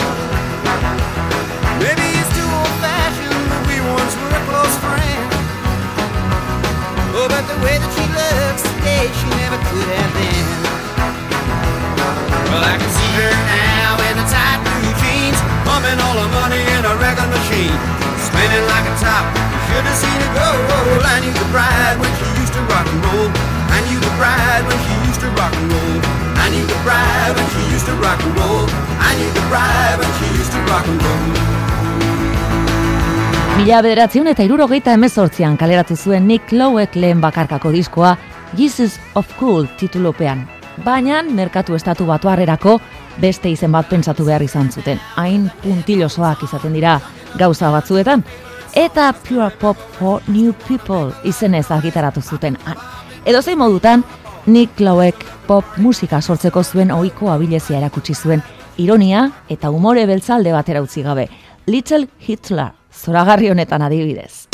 Maybe 1.78 2.00
he's 2.00 2.30
too 2.32 2.48
old 2.48 2.74
fashioned, 2.80 3.44
but 3.52 3.62
we 3.68 3.76
once 3.92 4.14
were 4.16 4.32
a 4.32 4.42
close 4.48 4.76
friend. 4.80 5.28
Oh, 7.14 7.28
but 7.28 7.44
the 7.44 7.58
way 7.60 7.76
that 7.76 7.90
she 7.92 8.04
looks 8.10 8.62
today, 8.64 9.04
she 9.12 9.28
never 9.36 9.60
could 9.68 9.88
have 9.94 10.12
been. 10.16 10.48
Well, 12.48 12.64
I 12.64 12.74
can 12.80 12.90
see 12.90 13.12
her 13.20 13.32
now 13.52 14.00
in 14.08 14.14
the 14.16 14.26
tight 14.32 14.58
blue 14.64 14.94
jeans, 15.04 15.38
pumping 15.68 16.00
all 16.00 16.16
her 16.16 16.30
money 16.40 16.62
in 16.74 16.82
a 16.82 16.94
record 16.98 17.30
machine, 17.30 17.76
spinning 18.16 18.64
like 18.64 18.86
a 18.88 18.94
top. 18.96 19.28
You 19.28 19.76
Should 19.76 19.86
have 19.86 19.98
seen 20.02 20.18
her 20.24 20.32
go. 20.34 20.50
I 21.04 21.20
knew 21.20 21.34
the 21.36 21.48
bride 21.52 22.00
when 22.00 22.10
she 22.16 22.26
used 22.40 22.54
to 22.56 22.62
rock 22.64 22.88
and 22.88 23.00
roll. 23.06 23.59
I 23.76 23.78
knew 23.86 24.00
the 24.00 24.12
bride 24.18 24.64
when 24.68 24.78
she 24.86 24.94
used 25.08 25.20
to 25.20 25.28
rock 25.38 25.54
and 25.54 25.72
roll. 25.72 25.98
I 26.44 26.46
knew 26.50 26.66
the 26.66 26.78
bride 26.84 27.32
when 27.36 27.46
she 27.54 27.62
used 27.74 27.86
to 27.86 27.94
rock 28.04 28.20
and 28.26 28.34
roll. 28.38 28.66
I 28.98 29.10
knew 29.18 29.30
the 29.38 29.44
bride 29.50 29.96
when 30.00 30.12
she 30.18 30.26
used 30.38 30.52
to 30.52 30.60
rock 30.70 30.86
and 30.86 31.02
roll. 31.02 31.50
Mila 33.60 33.82
bederatziun 33.84 34.30
eta 34.30 34.42
irurogeita 34.46 34.94
emezortzian 34.96 35.56
kaleratu 35.60 35.96
zuen 35.96 36.26
Nick 36.28 36.52
Lowek 36.52 36.94
lehen 36.96 37.20
bakarkako 37.20 37.72
diskoa 37.72 38.16
Jesus 38.56 38.98
of 39.14 39.28
Cool 39.38 39.66
titulopean. 39.78 40.48
Baina, 40.84 41.22
merkatu 41.22 41.74
estatu 41.76 42.06
batuarrerako 42.08 42.78
beste 43.20 43.50
izen 43.52 43.72
bat 43.72 43.88
pentsatu 43.90 44.24
behar 44.24 44.42
izan 44.42 44.72
zuten. 44.72 45.00
Hain 45.16 45.50
puntilosoak 45.62 46.46
izaten 46.48 46.72
dira 46.72 47.00
gauza 47.38 47.70
batzuetan. 47.70 48.24
Eta 48.74 49.12
Pure 49.12 49.50
Pop 49.60 49.76
for 49.98 50.22
New 50.28 50.54
People 50.66 51.12
izenez 51.24 51.66
argitaratu 51.70 52.22
zuten. 52.22 52.56
Han. 53.20 53.28
Edozein 53.28 53.58
modutan, 53.58 54.04
Nick 54.46 54.80
Lowek 54.80 55.14
pop 55.46 55.64
musika 55.76 56.20
sortzeko 56.20 56.62
zuen 56.64 56.90
ohiko 56.90 57.30
abilezia 57.30 57.78
erakutsi 57.78 58.14
zuen 58.14 58.42
ironia 58.78 59.30
eta 59.48 59.70
umore 59.70 60.06
beltzalde 60.06 60.52
batera 60.52 60.82
utzi 60.82 61.02
gabe. 61.02 61.28
Little 61.66 62.08
Hitler, 62.18 62.72
zoragarri 62.92 63.50
honetan 63.50 63.82
adibidez. 63.82 64.49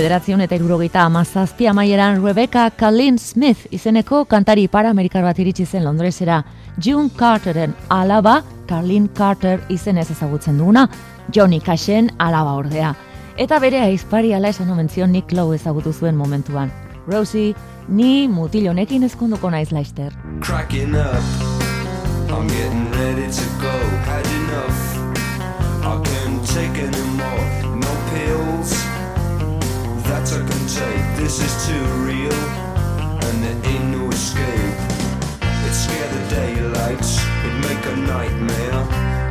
Mila 0.00 0.08
bederatziun 0.08 0.40
eta 0.40 0.56
irurogeita 0.56 1.02
amazazpi 1.04 1.66
amaieran 1.68 2.22
Rebecca 2.24 2.70
Colleen 2.70 3.18
Smith 3.18 3.66
izeneko 3.70 4.22
kantari 4.24 4.62
para-amerikar 4.66 5.20
bat 5.26 5.38
iritsi 5.38 5.66
zen 5.66 5.82
Londresera 5.84 6.38
June 6.78 7.10
Carteren 7.18 7.74
alaba 7.90 8.38
Carlin 8.66 9.08
Carter 9.08 9.60
izenez 9.68 10.06
ezagutzen 10.10 10.56
duguna, 10.56 10.86
Johnny 11.28 11.60
Cashen 11.60 12.08
alaba 12.16 12.54
ordea. 12.56 12.94
Eta 13.36 13.58
bere 13.60 13.82
aizpari 13.82 14.32
ala 14.32 14.48
esan 14.48 14.70
omen 14.70 14.88
zion 14.88 15.12
Nick 15.12 15.34
Lowe 15.36 15.56
ezagutu 15.56 15.92
zuen 15.92 16.16
momentuan. 16.16 16.72
Rosie, 17.06 17.54
ni 17.88 18.26
mutil 18.26 18.70
honekin 18.70 19.04
ezkonduko 19.04 19.50
naiz 19.50 19.70
laister. 19.70 20.14
cracking 20.40 20.94
up. 20.94 21.20
I'm 22.30 22.48
getting 22.48 22.90
ready 22.92 23.28
to 23.28 23.46
go. 23.60 23.76
Had 24.08 24.24
enough. 24.40 24.80
I 25.84 26.00
can't 26.02 26.48
take 26.48 26.88
anymore. 26.88 27.76
No 27.76 27.92
pills 28.14 28.99
that 30.24 30.42
I 30.42 30.58
take. 30.68 31.16
This 31.16 31.40
is 31.40 31.66
too 31.66 31.84
real, 32.04 32.32
and 33.24 33.42
there 33.42 33.72
ain't 33.72 33.88
no 33.96 34.08
escape. 34.10 34.76
It 35.66 35.72
scare 35.72 36.08
the 36.08 36.22
daylight. 36.34 37.06
It 37.46 37.54
make 37.66 37.84
a 37.86 37.96
nightmare. 37.96 38.82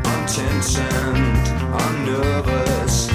I'm 0.06 0.26
tense 0.26 0.78
and 0.78 1.48
I'm 1.82 2.06
nervous. 2.06 3.10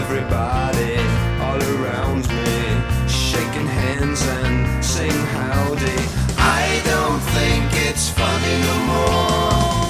Everybody 0.00 0.96
all 1.44 1.60
around 1.74 2.22
me 2.28 3.08
shaking 3.08 3.66
hands 3.66 4.22
and 4.22 4.84
saying 4.84 5.24
howdy. 5.36 6.00
I 6.38 6.80
don't 6.84 7.20
think 7.36 7.64
it's 7.88 8.08
funny 8.10 8.56
no 8.68 8.76
more. 8.90 9.80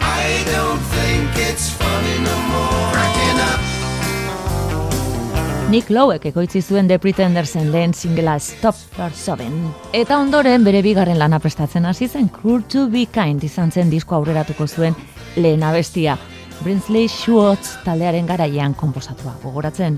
I 0.00 0.44
don't 0.52 0.82
think 0.96 1.30
it's 1.48 1.70
funny 1.70 2.18
no 2.18 2.36
more. 2.52 2.71
Nick 5.72 5.88
Lowek 5.88 6.26
ekoitzi 6.28 6.60
zuen 6.60 6.84
The 6.84 6.98
Pretendersen 7.00 7.70
lehen 7.72 7.94
singela 7.94 8.34
Stop 8.38 8.76
Your 8.98 9.14
Sobbing. 9.16 9.70
Eta 9.96 10.18
ondoren 10.20 10.66
bere 10.66 10.82
bigarren 10.84 11.16
lana 11.16 11.38
prestatzen 11.40 11.86
hasi 11.88 12.10
zen 12.12 12.28
Cruel 12.28 12.66
to 12.68 12.90
be 12.92 13.06
Kind 13.08 13.46
izan 13.48 13.72
zen 13.72 13.88
disko 13.88 14.18
aurreratuko 14.18 14.66
zuen 14.66 14.92
lehen 15.36 15.64
abestia. 15.64 16.18
Brinsley 16.60 17.08
Schwartz 17.08 17.78
taldearen 17.86 18.28
garaian 18.28 18.74
konposatua 18.74 19.32
gogoratzen. 19.40 19.96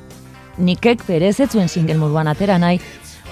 Nikek 0.58 1.02
berez 1.08 1.40
ez 1.40 1.50
zuen 1.50 1.68
single 1.68 1.98
moduan 1.98 2.30
atera 2.30 2.54
nahi, 2.62 2.78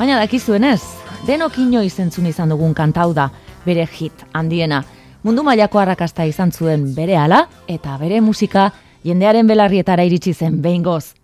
baina 0.01 0.19
dakizuenez, 0.19 0.83
denok 1.31 1.63
inoiz 1.63 1.95
entzun 2.03 2.27
izan 2.27 2.51
dugun 2.51 2.75
kantau 2.75 3.13
da, 3.15 3.31
bere 3.65 3.87
hit 3.87 4.27
handiena. 4.33 4.83
Mundu 5.23 5.47
mailako 5.47 5.79
arrakasta 5.79 6.27
izan 6.27 6.51
zuen 6.51 6.91
bere 6.97 7.23
ala 7.23 7.45
eta 7.69 7.97
bere 8.03 8.21
musika 8.21 8.73
jendearen 9.05 9.47
belarrietara 9.47 10.03
iritsi 10.03 10.35
zen 10.35 10.59
behingoz. 10.61 11.22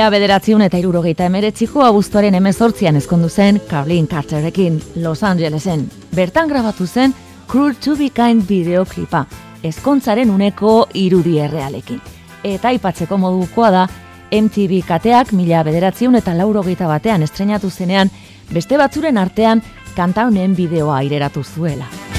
Mila 0.00 0.14
bederatziun 0.14 0.62
eta 0.64 0.78
irurogeita 0.80 1.26
emeretziko 1.28 1.82
abuztuaren 1.84 2.32
emezortzian 2.38 2.96
ezkondu 2.96 3.28
zen 3.28 3.58
Carlin 3.68 4.06
Carterekin 4.08 4.78
Los 4.96 5.20
Angelesen. 5.28 5.82
Bertan 6.16 6.48
grabatu 6.48 6.86
zen 6.86 7.12
Cruel 7.46 7.74
to 7.76 7.98
be 7.98 8.08
Kind 8.08 8.46
bideoklipa, 8.48 9.26
ezkontzaren 9.62 10.32
uneko 10.32 10.88
irudi 10.94 11.36
errealekin. 11.44 12.00
Eta 12.42 12.72
aipatzeko 12.72 13.18
modukoa 13.20 13.70
da, 13.76 13.86
MTV 14.32 14.80
kateak 14.88 15.34
mila 15.36 15.60
bederatziun 15.68 16.16
eta 16.16 16.32
laurogeita 16.32 16.88
batean 16.88 17.28
estrenatu 17.28 17.68
zenean, 17.68 18.08
beste 18.48 18.80
batzuren 18.80 19.20
artean 19.20 19.60
kanta 19.96 20.24
honen 20.30 20.56
bideoa 20.56 21.02
aireratu 21.02 21.44
zuela. 21.44 22.09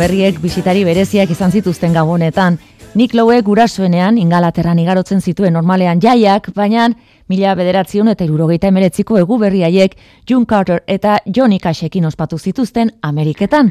Berriek 0.00 0.38
bisitari 0.40 0.84
bereziak 0.86 1.30
izan 1.30 1.52
zituzten 1.52 1.92
gabonetan. 1.92 2.58
Nick 2.94 3.14
Lowek 3.14 3.44
gurasoenean 3.46 4.16
ingalaterran 4.18 4.78
igarotzen 4.82 5.20
zituen 5.20 5.52
normalean 5.54 6.00
jaiak, 6.02 6.48
baina 6.56 6.88
mila 7.28 7.52
bederatzion 7.54 8.08
eta 8.10 8.24
irurogeita 8.26 8.70
emeretziko 8.72 9.18
egu 9.20 9.38
berri 9.38 9.62
haiek 9.62 9.94
June 10.28 10.46
Carter 10.46 10.82
eta 10.86 11.18
Johnny 11.26 11.60
Cashekin 11.60 12.08
ospatu 12.08 12.38
zituzten 12.38 12.90
Ameriketan. 13.02 13.70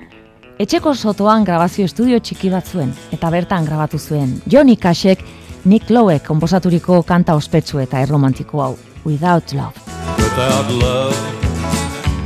Etxeko 0.59 0.93
sotoan 0.93 1.43
grabazio 1.47 1.87
estudio 1.87 2.19
txiki 2.19 2.49
bat 2.53 2.67
zuen, 2.67 2.93
eta 3.15 3.29
bertan 3.31 3.65
grabatu 3.65 3.99
zuen 3.99 4.41
Johnny 4.45 4.77
Cashek 4.77 5.25
Nick 5.65 5.89
Lowek 5.89 6.23
konposaturiko 6.27 7.01
kanta 7.03 7.35
ospetsu 7.35 7.79
eta 7.79 8.01
erromantiko 8.05 8.63
hau, 8.63 8.73
Without 9.05 9.53
Love. 9.53 9.87
Without 10.17 10.71
love, 10.79 11.15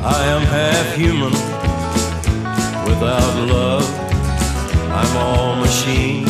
I 0.03 0.33
am 0.35 0.43
half 0.43 0.97
human. 0.97 1.62
Without 2.85 3.35
love, 3.47 3.87
I'm 4.91 5.17
all 5.17 5.55
machine. 5.55 6.25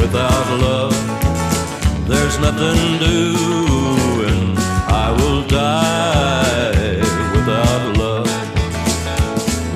Without 0.00 0.48
love, 0.60 0.94
there's 2.08 2.38
nothing 2.38 2.98
doing. 2.98 4.56
I 4.88 5.10
will 5.18 5.46
die 5.46 7.00
without 7.36 7.96
love. 7.98 8.30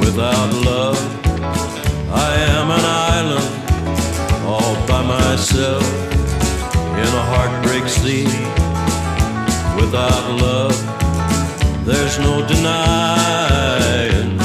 Without 0.00 0.52
love, 0.70 0.98
I 2.10 2.34
am 2.56 2.70
an 2.70 2.84
island 3.14 3.48
all 4.46 4.74
by 4.86 5.02
myself 5.02 5.84
in 7.02 7.10
a 7.22 7.24
heartbreak 7.32 7.86
sea. 7.88 8.26
Without 9.80 10.24
love, 10.40 10.76
there's 11.84 12.18
no 12.18 12.46
denying 12.46 14.38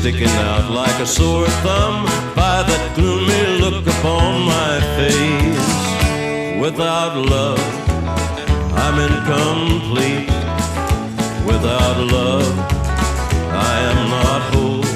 sticking 0.00 0.28
out 0.28 0.70
like 0.70 1.00
a 1.00 1.06
sore 1.06 1.48
thumb 1.64 2.04
by 2.36 2.62
that 2.62 2.84
gloomy 2.94 3.58
look 3.62 3.84
upon 3.94 4.46
my 4.46 4.74
face. 4.96 5.70
Without 6.60 7.16
love, 7.16 7.60
I'm 8.84 8.96
incomplete. 9.08 10.30
Without 11.50 11.98
love, 12.16 12.48
I 13.70 13.74
am 13.90 14.00
not 14.14 14.40
whole. 14.50 14.86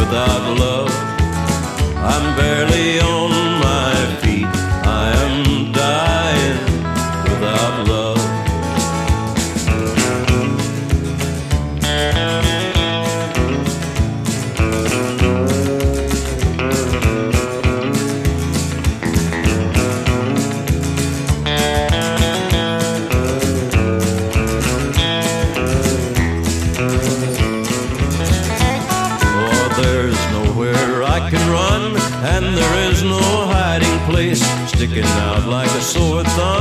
Without 0.00 0.44
love, 0.64 0.92
I'm 2.12 2.36
barely 2.36 2.98
on 3.00 3.59
swords 35.80 36.38
on 36.38 36.59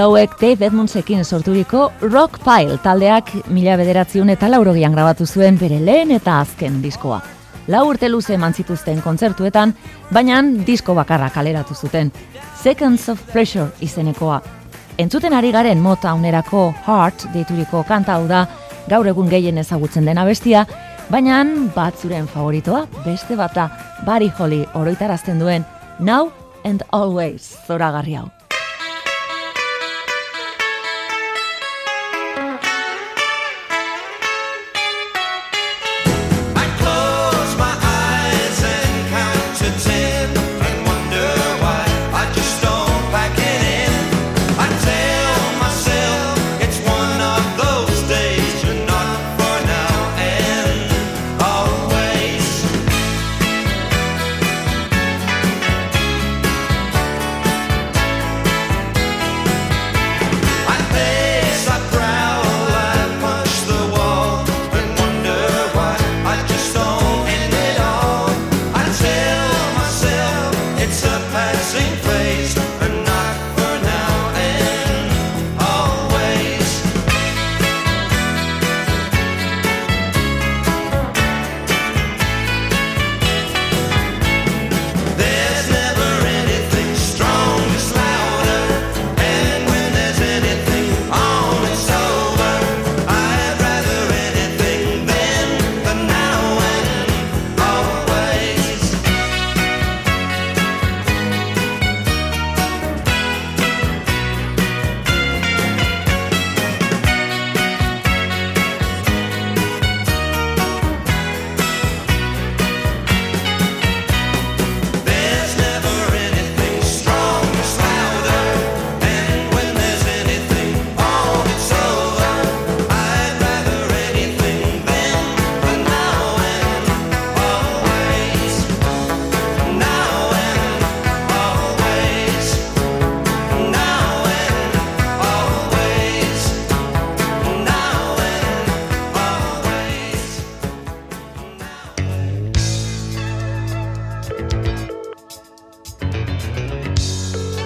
Lowek 0.00 0.40
Dave 0.40 0.64
Edmundsekin 0.66 1.24
sorturiko 1.24 1.92
Rock 2.00 2.38
Pile 2.40 2.78
taldeak 2.80 3.34
mila 3.52 3.74
bederatziun 3.76 4.30
eta 4.32 4.48
laurogian 4.48 4.94
grabatu 4.96 5.26
zuen 5.26 5.58
bere 5.60 5.76
lehen 5.84 6.14
eta 6.16 6.38
azken 6.40 6.78
diskoa. 6.80 7.18
Lau 7.68 7.82
urte 7.90 8.08
luze 8.08 8.32
eman 8.38 8.56
zituzten 8.56 9.02
kontzertuetan, 9.04 9.74
baina 10.08 10.40
disko 10.70 10.96
bakarra 10.96 11.28
kaleratu 11.34 11.76
zuten. 11.76 12.08
Seconds 12.62 13.10
of 13.12 13.20
Pressure 13.28 13.68
izenekoa. 13.84 14.40
Entzuten 14.96 15.36
ari 15.36 15.52
garen 15.52 15.84
mota 15.84 16.14
unerako 16.16 16.70
Heart 16.86 17.28
deituriko 17.36 17.84
kanta 17.84 18.16
hau 18.16 18.26
da, 18.26 18.46
gaur 18.88 19.12
egun 19.12 19.28
gehien 19.28 19.60
ezagutzen 19.60 20.08
dena 20.08 20.24
bestia, 20.24 20.64
baina 21.12 21.44
batzuren 21.76 22.24
favoritoa 22.26 22.86
beste 23.04 23.36
bata, 23.36 23.68
Barry 24.06 24.32
Holly 24.38 24.64
oroitarazten 24.72 25.38
duen 25.38 25.66
Now 25.98 26.30
and 26.64 26.88
Always 26.88 27.58
zoragarri 27.66 28.16
hau. 28.16 28.30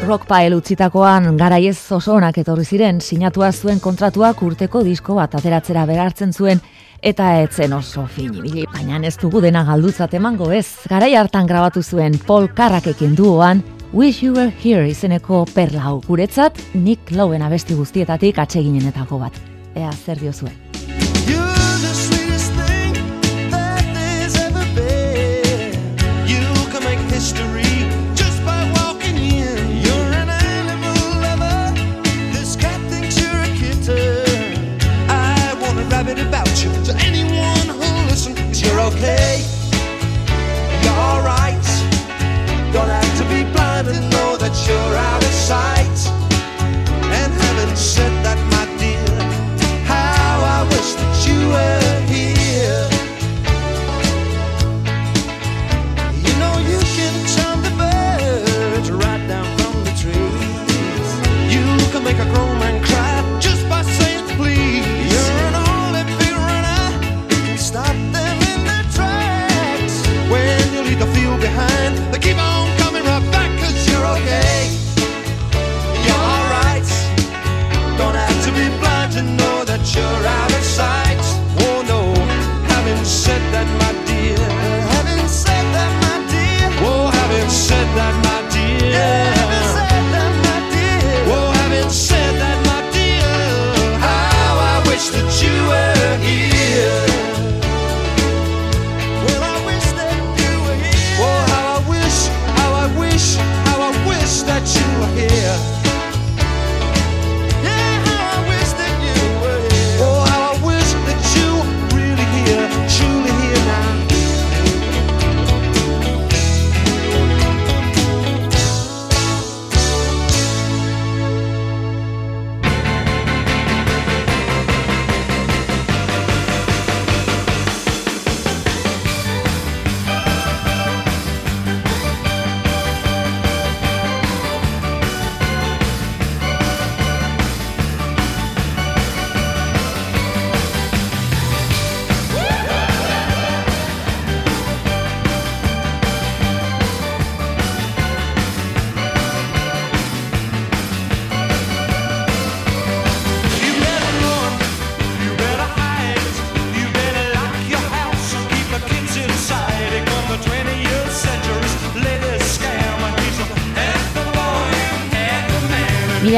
Rockpile 0.04 0.56
utzitakoan 0.56 1.36
garaiez 1.40 1.78
oso 1.96 2.12
onak 2.18 2.36
etorri 2.42 2.64
ziren, 2.64 2.98
sinatua 3.00 3.50
zuen 3.52 3.78
kontratuak 3.80 4.42
urteko 4.44 4.82
disko 4.84 5.14
bat 5.16 5.34
ateratzera 5.38 5.84
berartzen 5.88 6.32
zuen, 6.32 6.60
eta 7.00 7.30
etzen 7.40 7.72
oso 7.72 8.04
fin 8.06 8.34
ibili, 8.34 8.66
baina 8.72 9.00
ez 9.06 9.16
dugu 9.20 9.40
dena 9.40 9.64
galdutzat 9.64 10.14
emango 10.14 10.50
ez. 10.52 10.66
Garai 10.90 11.14
hartan 11.14 11.46
grabatu 11.46 11.82
zuen 11.82 12.18
Paul 12.26 12.50
Carrackekin 12.54 13.16
duoan, 13.16 13.62
Wish 13.92 14.22
You 14.24 14.34
Were 14.34 14.52
Here 14.62 14.88
izeneko 14.90 15.44
perla 15.54 15.86
hau 15.88 16.00
guretzat, 16.06 16.60
Nick 16.74 17.14
Lowen 17.14 17.42
abesti 17.42 17.74
guztietatik 17.78 18.38
atseginenetako 18.38 19.22
bat. 19.24 19.40
Ea, 19.74 19.92
zer 19.92 20.20
diozuen. 20.20 20.63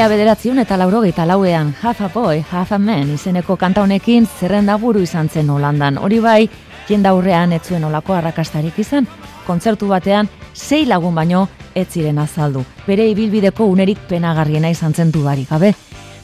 mila 0.07 0.15
bederatzion 0.15 0.59
eta 0.59 0.77
laurogeita 0.79 1.25
lauean 1.27 1.73
Half 1.81 2.01
a 2.01 2.07
Boy, 2.07 2.41
Half 2.51 2.71
a 2.71 2.77
Man 2.79 3.09
izeneko 3.11 3.57
kanta 3.59 3.81
honekin 3.83 4.27
zerrenda 4.39 4.77
buru 4.77 5.01
izan 5.03 5.27
zen 5.27 5.49
Holandan. 5.49 5.97
Hori 5.97 6.19
bai, 6.23 6.49
jenda 6.87 7.09
aurrean 7.09 7.51
ez 7.51 7.61
zuen 7.67 7.83
olako 7.83 8.13
arrakastarik 8.15 8.79
izan, 8.79 9.07
kontzertu 9.47 9.89
batean 9.89 10.29
sei 10.53 10.85
lagun 10.85 11.15
baino 11.15 11.49
ez 11.75 11.87
ziren 11.91 12.19
azaldu. 12.19 12.63
Bere 12.87 13.09
ibilbideko 13.09 13.65
unerik 13.67 13.99
penagarriena 14.07 14.69
izan 14.71 14.93
zen 14.93 15.11
dubarik 15.11 15.49
gabe. 15.49 15.73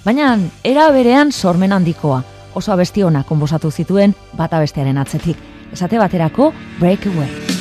Baina, 0.05 0.37
era 0.63 0.89
berean 0.91 1.31
sormen 1.31 1.73
handikoa, 1.73 2.21
oso 2.53 2.71
abesti 2.71 3.03
ona 3.03 3.23
konbosatu 3.23 3.71
zituen 3.71 4.15
bata 4.37 4.59
bestearen 4.63 4.97
atzetik. 4.97 5.35
Esate 5.73 5.99
baterako 5.99 6.53
Breakaway. 6.79 7.52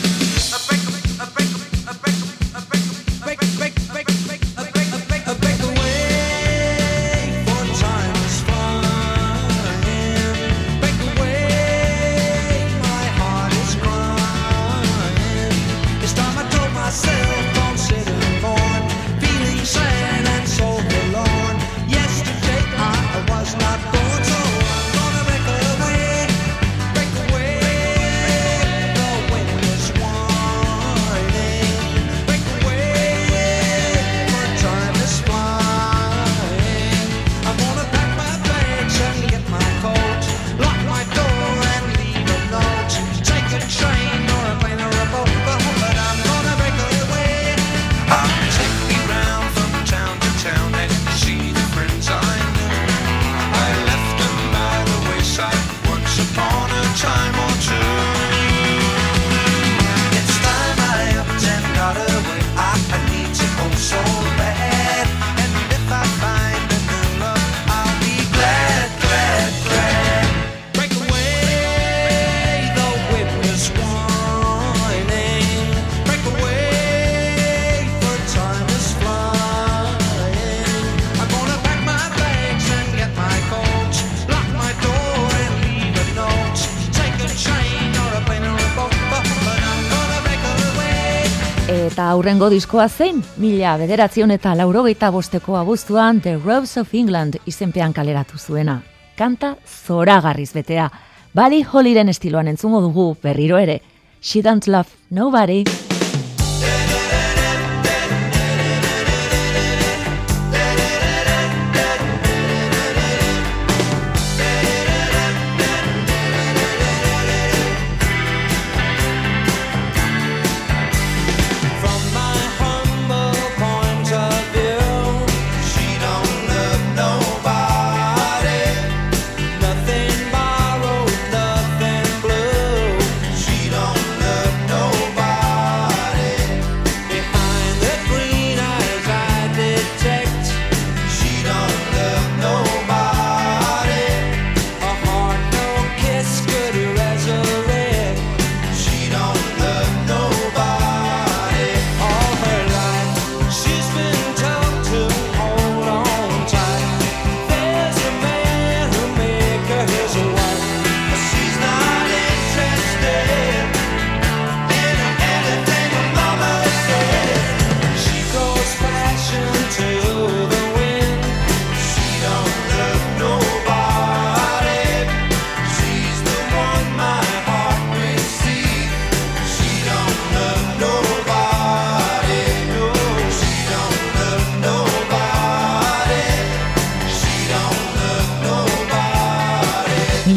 aurrengo 92.22 92.46
diskoa 92.52 92.84
zein, 92.86 93.16
mila 93.42 93.72
bederatzion 93.80 94.30
eta 94.30 94.52
laurogeita 94.54 95.08
bosteko 95.10 95.56
abuztuan 95.58 96.20
The 96.22 96.36
Robes 96.36 96.76
of 96.78 96.94
England 96.94 97.40
izenpean 97.50 97.90
kaleratu 97.92 98.38
zuena. 98.38 98.76
Kanta 99.18 99.56
zoragarriz 99.66 100.52
betea. 100.54 100.86
Bali 101.34 101.64
Holiren 101.66 102.14
estiloan 102.14 102.46
entzungo 102.46 102.80
dugu 102.86 103.16
berriro 103.22 103.58
ere. 103.58 103.80
She 104.20 104.40
don't 104.40 104.70
love 104.70 104.94
nobody. 105.10 105.64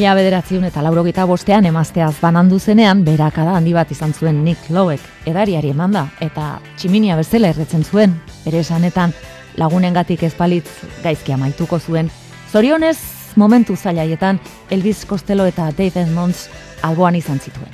Mila 0.05 0.19
bederatziun 0.19 0.67
eta 0.67 0.83
laurogeita 0.85 1.23
bostean 1.25 1.65
emazteaz 1.65 2.19
banandu 2.21 2.59
zenean, 2.59 2.99
berakada 3.01 3.55
handi 3.57 3.71
bat 3.73 3.89
izan 3.89 4.11
zuen 4.13 4.43
Nick 4.45 4.67
Lowek 4.69 5.01
edariari 5.25 5.71
eman 5.73 5.95
da, 5.95 6.03
eta 6.21 6.59
tximinia 6.77 7.15
bezala 7.17 7.49
erretzen 7.49 7.81
zuen, 7.81 8.11
bere 8.43 8.59
esanetan 8.61 9.15
lagunengatik 9.57 10.21
ezpalitz 10.27 10.67
gaizki 11.01 11.33
amaituko 11.33 11.79
zuen. 11.79 12.11
Zorionez, 12.51 12.99
momentu 13.35 13.73
zailaietan 13.75 14.37
Elvis 14.69 15.07
Costello 15.09 15.47
eta 15.49 15.71
Dave 15.71 16.03
Edmonds 16.03 16.51
alboan 16.85 17.17
izan 17.17 17.41
zituen. 17.41 17.73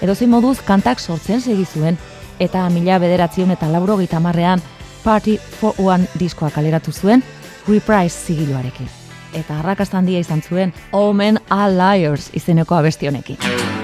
Edozein 0.00 0.32
moduz 0.32 0.62
kantak 0.64 1.04
sortzen 1.04 1.44
segi 1.44 1.66
zuen, 1.66 1.98
eta 2.40 2.64
mila 2.72 2.96
bederatziun 2.96 3.52
eta 3.58 3.68
laurogeita 3.68 4.24
marrean 4.24 4.64
Party 5.04 5.36
for 5.36 5.76
One 5.76 6.08
diskoa 6.16 6.48
kaleratu 6.48 6.96
zuen, 6.96 7.20
Reprise 7.68 8.24
zigiluarekin 8.24 8.97
eta 9.32 9.58
arrakasta 9.58 9.98
handia 9.98 10.20
izan 10.20 10.42
zuen 10.42 10.72
All 10.92 11.12
Men 11.12 11.40
Are 11.50 11.72
Liars 11.72 12.30
izeneko 12.34 12.74
abesti 12.78 13.08
honekin. 13.08 13.77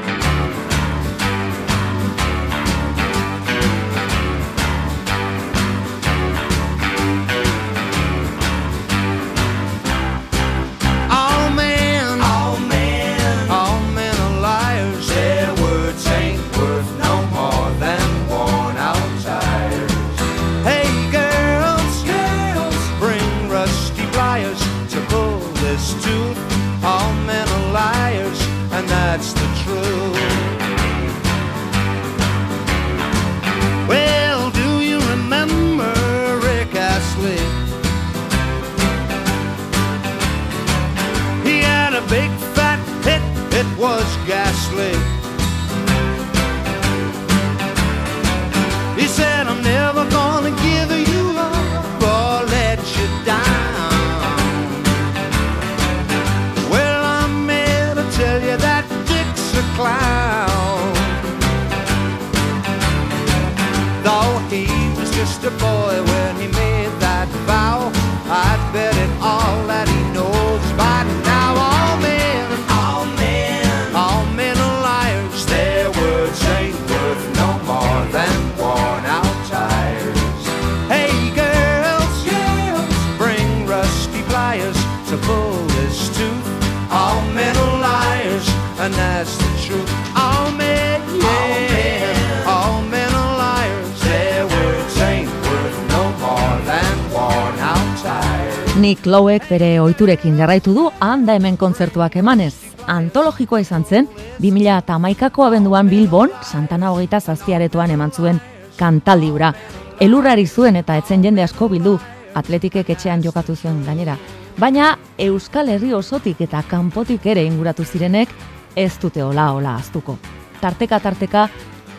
Tires. 99.14 99.44
Nick 99.44 99.44
Lowek 99.44 99.48
bere 99.48 99.80
ohiturekin 99.80 100.36
jarraitu 100.36 100.74
du 100.74 100.90
handa 101.00 101.34
hemen 101.34 101.56
kontzertuak 101.56 102.16
emanez. 102.16 102.54
Antologikoa 102.86 103.60
izan 103.60 103.84
zen, 103.84 104.08
2000 104.40 104.78
eta 104.78 104.98
maikako 104.98 105.44
abenduan 105.44 105.88
Bilbon, 105.88 106.30
Santana 106.42 106.90
hogeita 106.90 107.20
zazpiaretoan 107.20 107.90
eman 107.90 108.10
zuen 108.10 108.40
kantaldiura. 108.76 109.52
Elurrari 110.00 110.46
zuen 110.46 110.76
eta 110.76 110.96
etzen 110.96 111.22
jende 111.22 111.42
asko 111.42 111.68
bildu, 111.68 111.98
atletikek 112.34 112.90
etxean 112.90 113.22
jokatu 113.22 113.54
zuen 113.56 113.84
gainera. 113.84 114.16
Baina 114.58 114.98
Euskal 115.18 115.68
Herri 115.68 115.94
osotik 115.94 116.40
eta 116.40 116.62
kanpotik 116.62 117.26
ere 117.26 117.44
inguratu 117.44 117.84
zirenek 117.84 118.28
ez 118.76 118.98
dute 119.00 119.22
hola 119.22 119.52
hola 119.52 119.76
aztuko. 119.76 120.18
Tarteka 120.60 121.00
tarteka, 121.00 121.48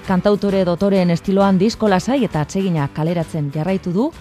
kantautore 0.07 0.66
dotoreen 0.66 1.09
estiloan 1.09 1.57
disko 1.57 1.88
lasai 1.88 2.24
eta 2.26 2.41
atsegina 2.41 2.88
kaleratzen 2.93 3.51
jarraitu 3.51 3.93
du 3.93 4.11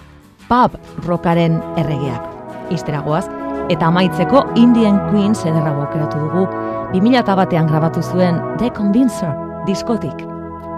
pub 0.47 0.79
rockaren 1.05 1.61
erregeak. 1.77 2.34
Izteragoaz, 2.71 3.25
eta 3.69 3.87
amaitzeko 3.87 4.43
Indian 4.55 4.99
Queens 5.09 5.41
ederra 5.45 5.73
bokeratu 5.73 6.19
dugu 6.21 6.45
2000 6.93 7.35
batean 7.35 7.67
grabatu 7.67 8.01
zuen 8.01 8.39
The 8.57 8.69
Convincer 8.69 9.33
diskotik. 9.65 10.21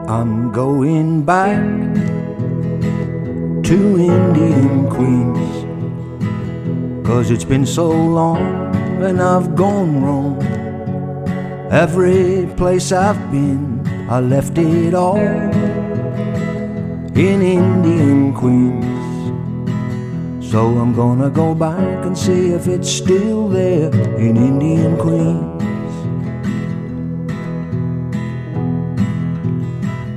I'm 0.07 0.51
going 0.51 1.21
back 1.25 1.59
to 3.63 3.77
Indian 3.99 4.89
Queens. 4.89 5.65
Cause 7.05 7.31
it's 7.31 7.45
been 7.45 7.65
so 7.65 7.89
long 7.89 8.73
and 9.03 9.21
I've 9.21 9.55
gone 9.55 10.01
wrong. 10.01 10.41
Every 11.71 12.47
place 12.55 12.91
I've 12.91 13.19
been, 13.29 13.81
I 14.09 14.21
left 14.21 14.57
it 14.57 14.93
all 14.93 15.17
in 17.15 17.41
Indian 17.41 18.33
Queens. 18.33 18.96
So 20.51 20.77
I'm 20.77 20.93
gonna 20.95 21.29
go 21.29 21.53
back 21.53 22.05
and 22.05 22.17
see 22.17 22.51
if 22.51 22.67
it's 22.67 22.89
still 22.89 23.49
there 23.49 23.91
in 24.17 24.37
Indian 24.37 24.95
Queens. 24.95 25.63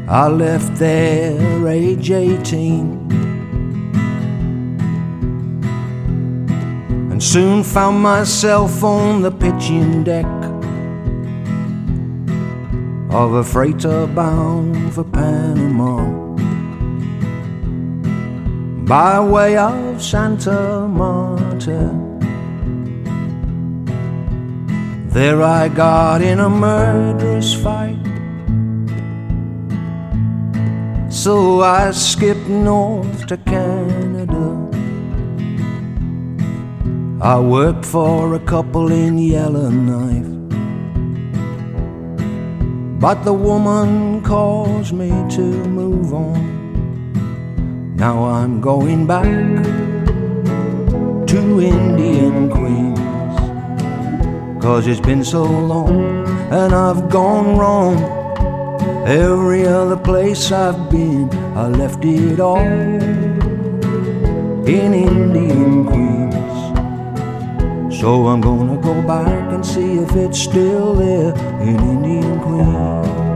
I 0.09 0.29
left 0.29 0.77
there 0.77 1.67
age 1.67 2.13
18 2.13 3.11
and 7.11 7.21
soon 7.21 7.65
found 7.65 8.01
myself 8.01 8.85
on 8.85 9.23
the 9.23 9.33
pitching 9.33 10.05
deck 10.05 10.27
of 13.11 13.35
a 13.35 13.43
freighter 13.43 14.07
bound 14.07 14.95
for 14.95 15.03
Panama 15.03 16.30
by 18.91 19.21
way 19.21 19.57
of 19.57 20.03
Santa 20.03 20.89
Marta. 20.89 21.83
There 25.15 25.41
I 25.45 25.69
got 25.69 26.23
in 26.23 26.41
a 26.41 26.51
murderous 26.51 27.55
fight. 27.55 28.05
So 31.09 31.61
I 31.61 31.93
skipped 31.93 32.49
north 32.49 33.29
to 33.29 33.37
Canada. 33.37 34.45
I 37.23 37.39
worked 37.39 37.85
for 37.85 38.35
a 38.35 38.41
couple 38.41 38.91
in 38.91 39.19
Yellowknife. 39.19 40.33
But 42.99 43.23
the 43.23 43.35
woman 43.35 44.21
caused 44.25 44.93
me 44.93 45.11
to 45.37 45.43
move 45.79 46.13
on. 46.13 46.60
Now 48.01 48.25
I'm 48.25 48.63
going 48.63 49.07
back 49.07 49.27
to 51.27 51.61
Indian 51.61 52.49
Queens. 52.49 52.99
Cause 54.59 54.87
it's 54.87 55.01
been 55.01 55.23
so 55.23 55.45
long 55.45 56.27
and 56.51 56.73
I've 56.73 57.11
gone 57.11 57.59
wrong. 57.59 57.99
Every 59.07 59.67
other 59.67 59.99
place 59.99 60.51
I've 60.51 60.91
been, 60.91 61.29
I 61.55 61.69
left 61.69 62.03
it 62.07 62.41
all 62.41 62.57
in 64.67 64.95
Indian 64.95 65.85
Queens. 65.85 66.35
So 68.01 68.29
I'm 68.29 68.41
gonna 68.41 68.81
go 68.81 69.03
back 69.03 69.53
and 69.53 69.63
see 69.65 69.99
if 69.99 70.17
it's 70.17 70.41
still 70.41 70.95
there 70.95 71.35
in 71.61 71.79
Indian 71.79 72.41
Queens. 72.41 73.30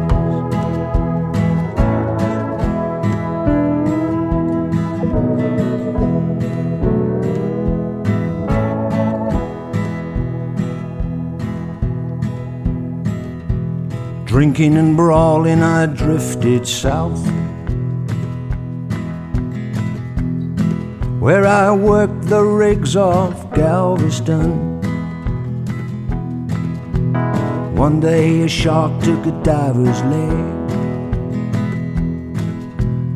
Drinking 14.35 14.76
and 14.78 14.97
brawling, 14.97 15.62
I 15.62 15.87
drifted 15.87 16.66
south. 16.66 17.24
Where 21.20 21.47
I 21.47 21.70
worked 21.70 22.22
the 22.22 22.43
rigs 22.43 22.97
off 22.97 23.55
Galveston. 23.55 24.80
One 27.76 28.01
day 28.01 28.43
a 28.43 28.49
shark 28.49 29.01
took 29.05 29.24
a 29.24 29.30
diver's 29.45 30.03
leg. 30.03 30.32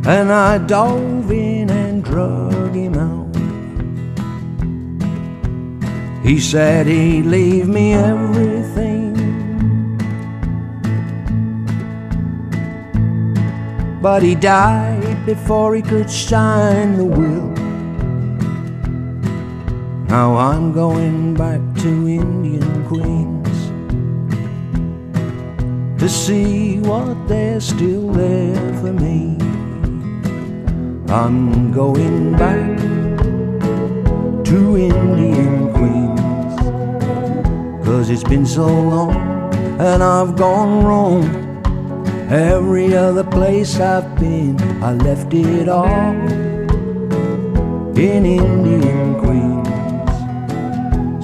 And 0.07 0.31
I 0.31 0.59
dove 0.59 1.33
in 1.33 1.69
and 1.69 2.05
drug 2.05 2.77
him 2.77 2.95
out. 2.95 3.35
He 6.25 6.39
said 6.39 6.87
he'd 6.87 7.27
leave 7.27 7.66
me 7.66 7.95
everything. 7.95 8.97
But 14.01 14.22
he 14.22 14.34
died 14.34 15.26
before 15.26 15.74
he 15.74 15.82
could 15.82 16.09
sign 16.09 16.96
the 16.96 17.05
will. 17.05 17.49
Now 20.09 20.36
I'm 20.36 20.72
going 20.72 21.34
back 21.34 21.61
to 21.82 21.88
Indian 21.88 22.86
Queens 22.86 23.59
to 26.01 26.09
see 26.09 26.78
what 26.80 27.28
there's 27.28 27.68
still 27.68 28.12
there 28.12 28.74
for 28.80 28.92
me. 28.92 29.36
I'm 31.11 31.72
going 31.72 32.32
back 32.32 32.78
to 34.44 34.76
Indian 34.76 35.72
Queens 35.72 36.57
Cause 37.84 38.11
it's 38.11 38.24
been 38.24 38.46
so 38.46 38.66
long 38.66 39.14
and 39.80 40.03
I've 40.03 40.36
gone 40.36 40.84
wrong 40.84 41.47
Every 42.31 42.95
other 42.95 43.24
place 43.24 43.81
I've 43.81 44.14
been 44.20 44.61
I 44.83 44.93
left 44.93 45.33
it 45.33 45.66
all 45.66 46.12
In 47.97 48.26
Indian 48.26 49.18
Queens. 49.18 49.68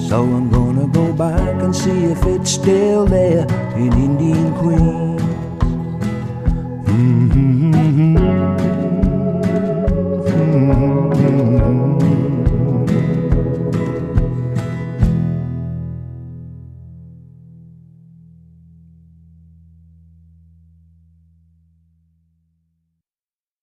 So 0.09 0.23
I'm 0.23 0.49
gonna 0.49 0.87
go 0.87 1.13
back 1.13 1.61
and 1.61 1.75
see 1.75 2.05
if 2.05 2.25
it's 2.25 2.49
still 2.49 3.05
there 3.05 3.45
In 3.77 3.93
Indian 3.93 4.51
Queens 4.55 5.24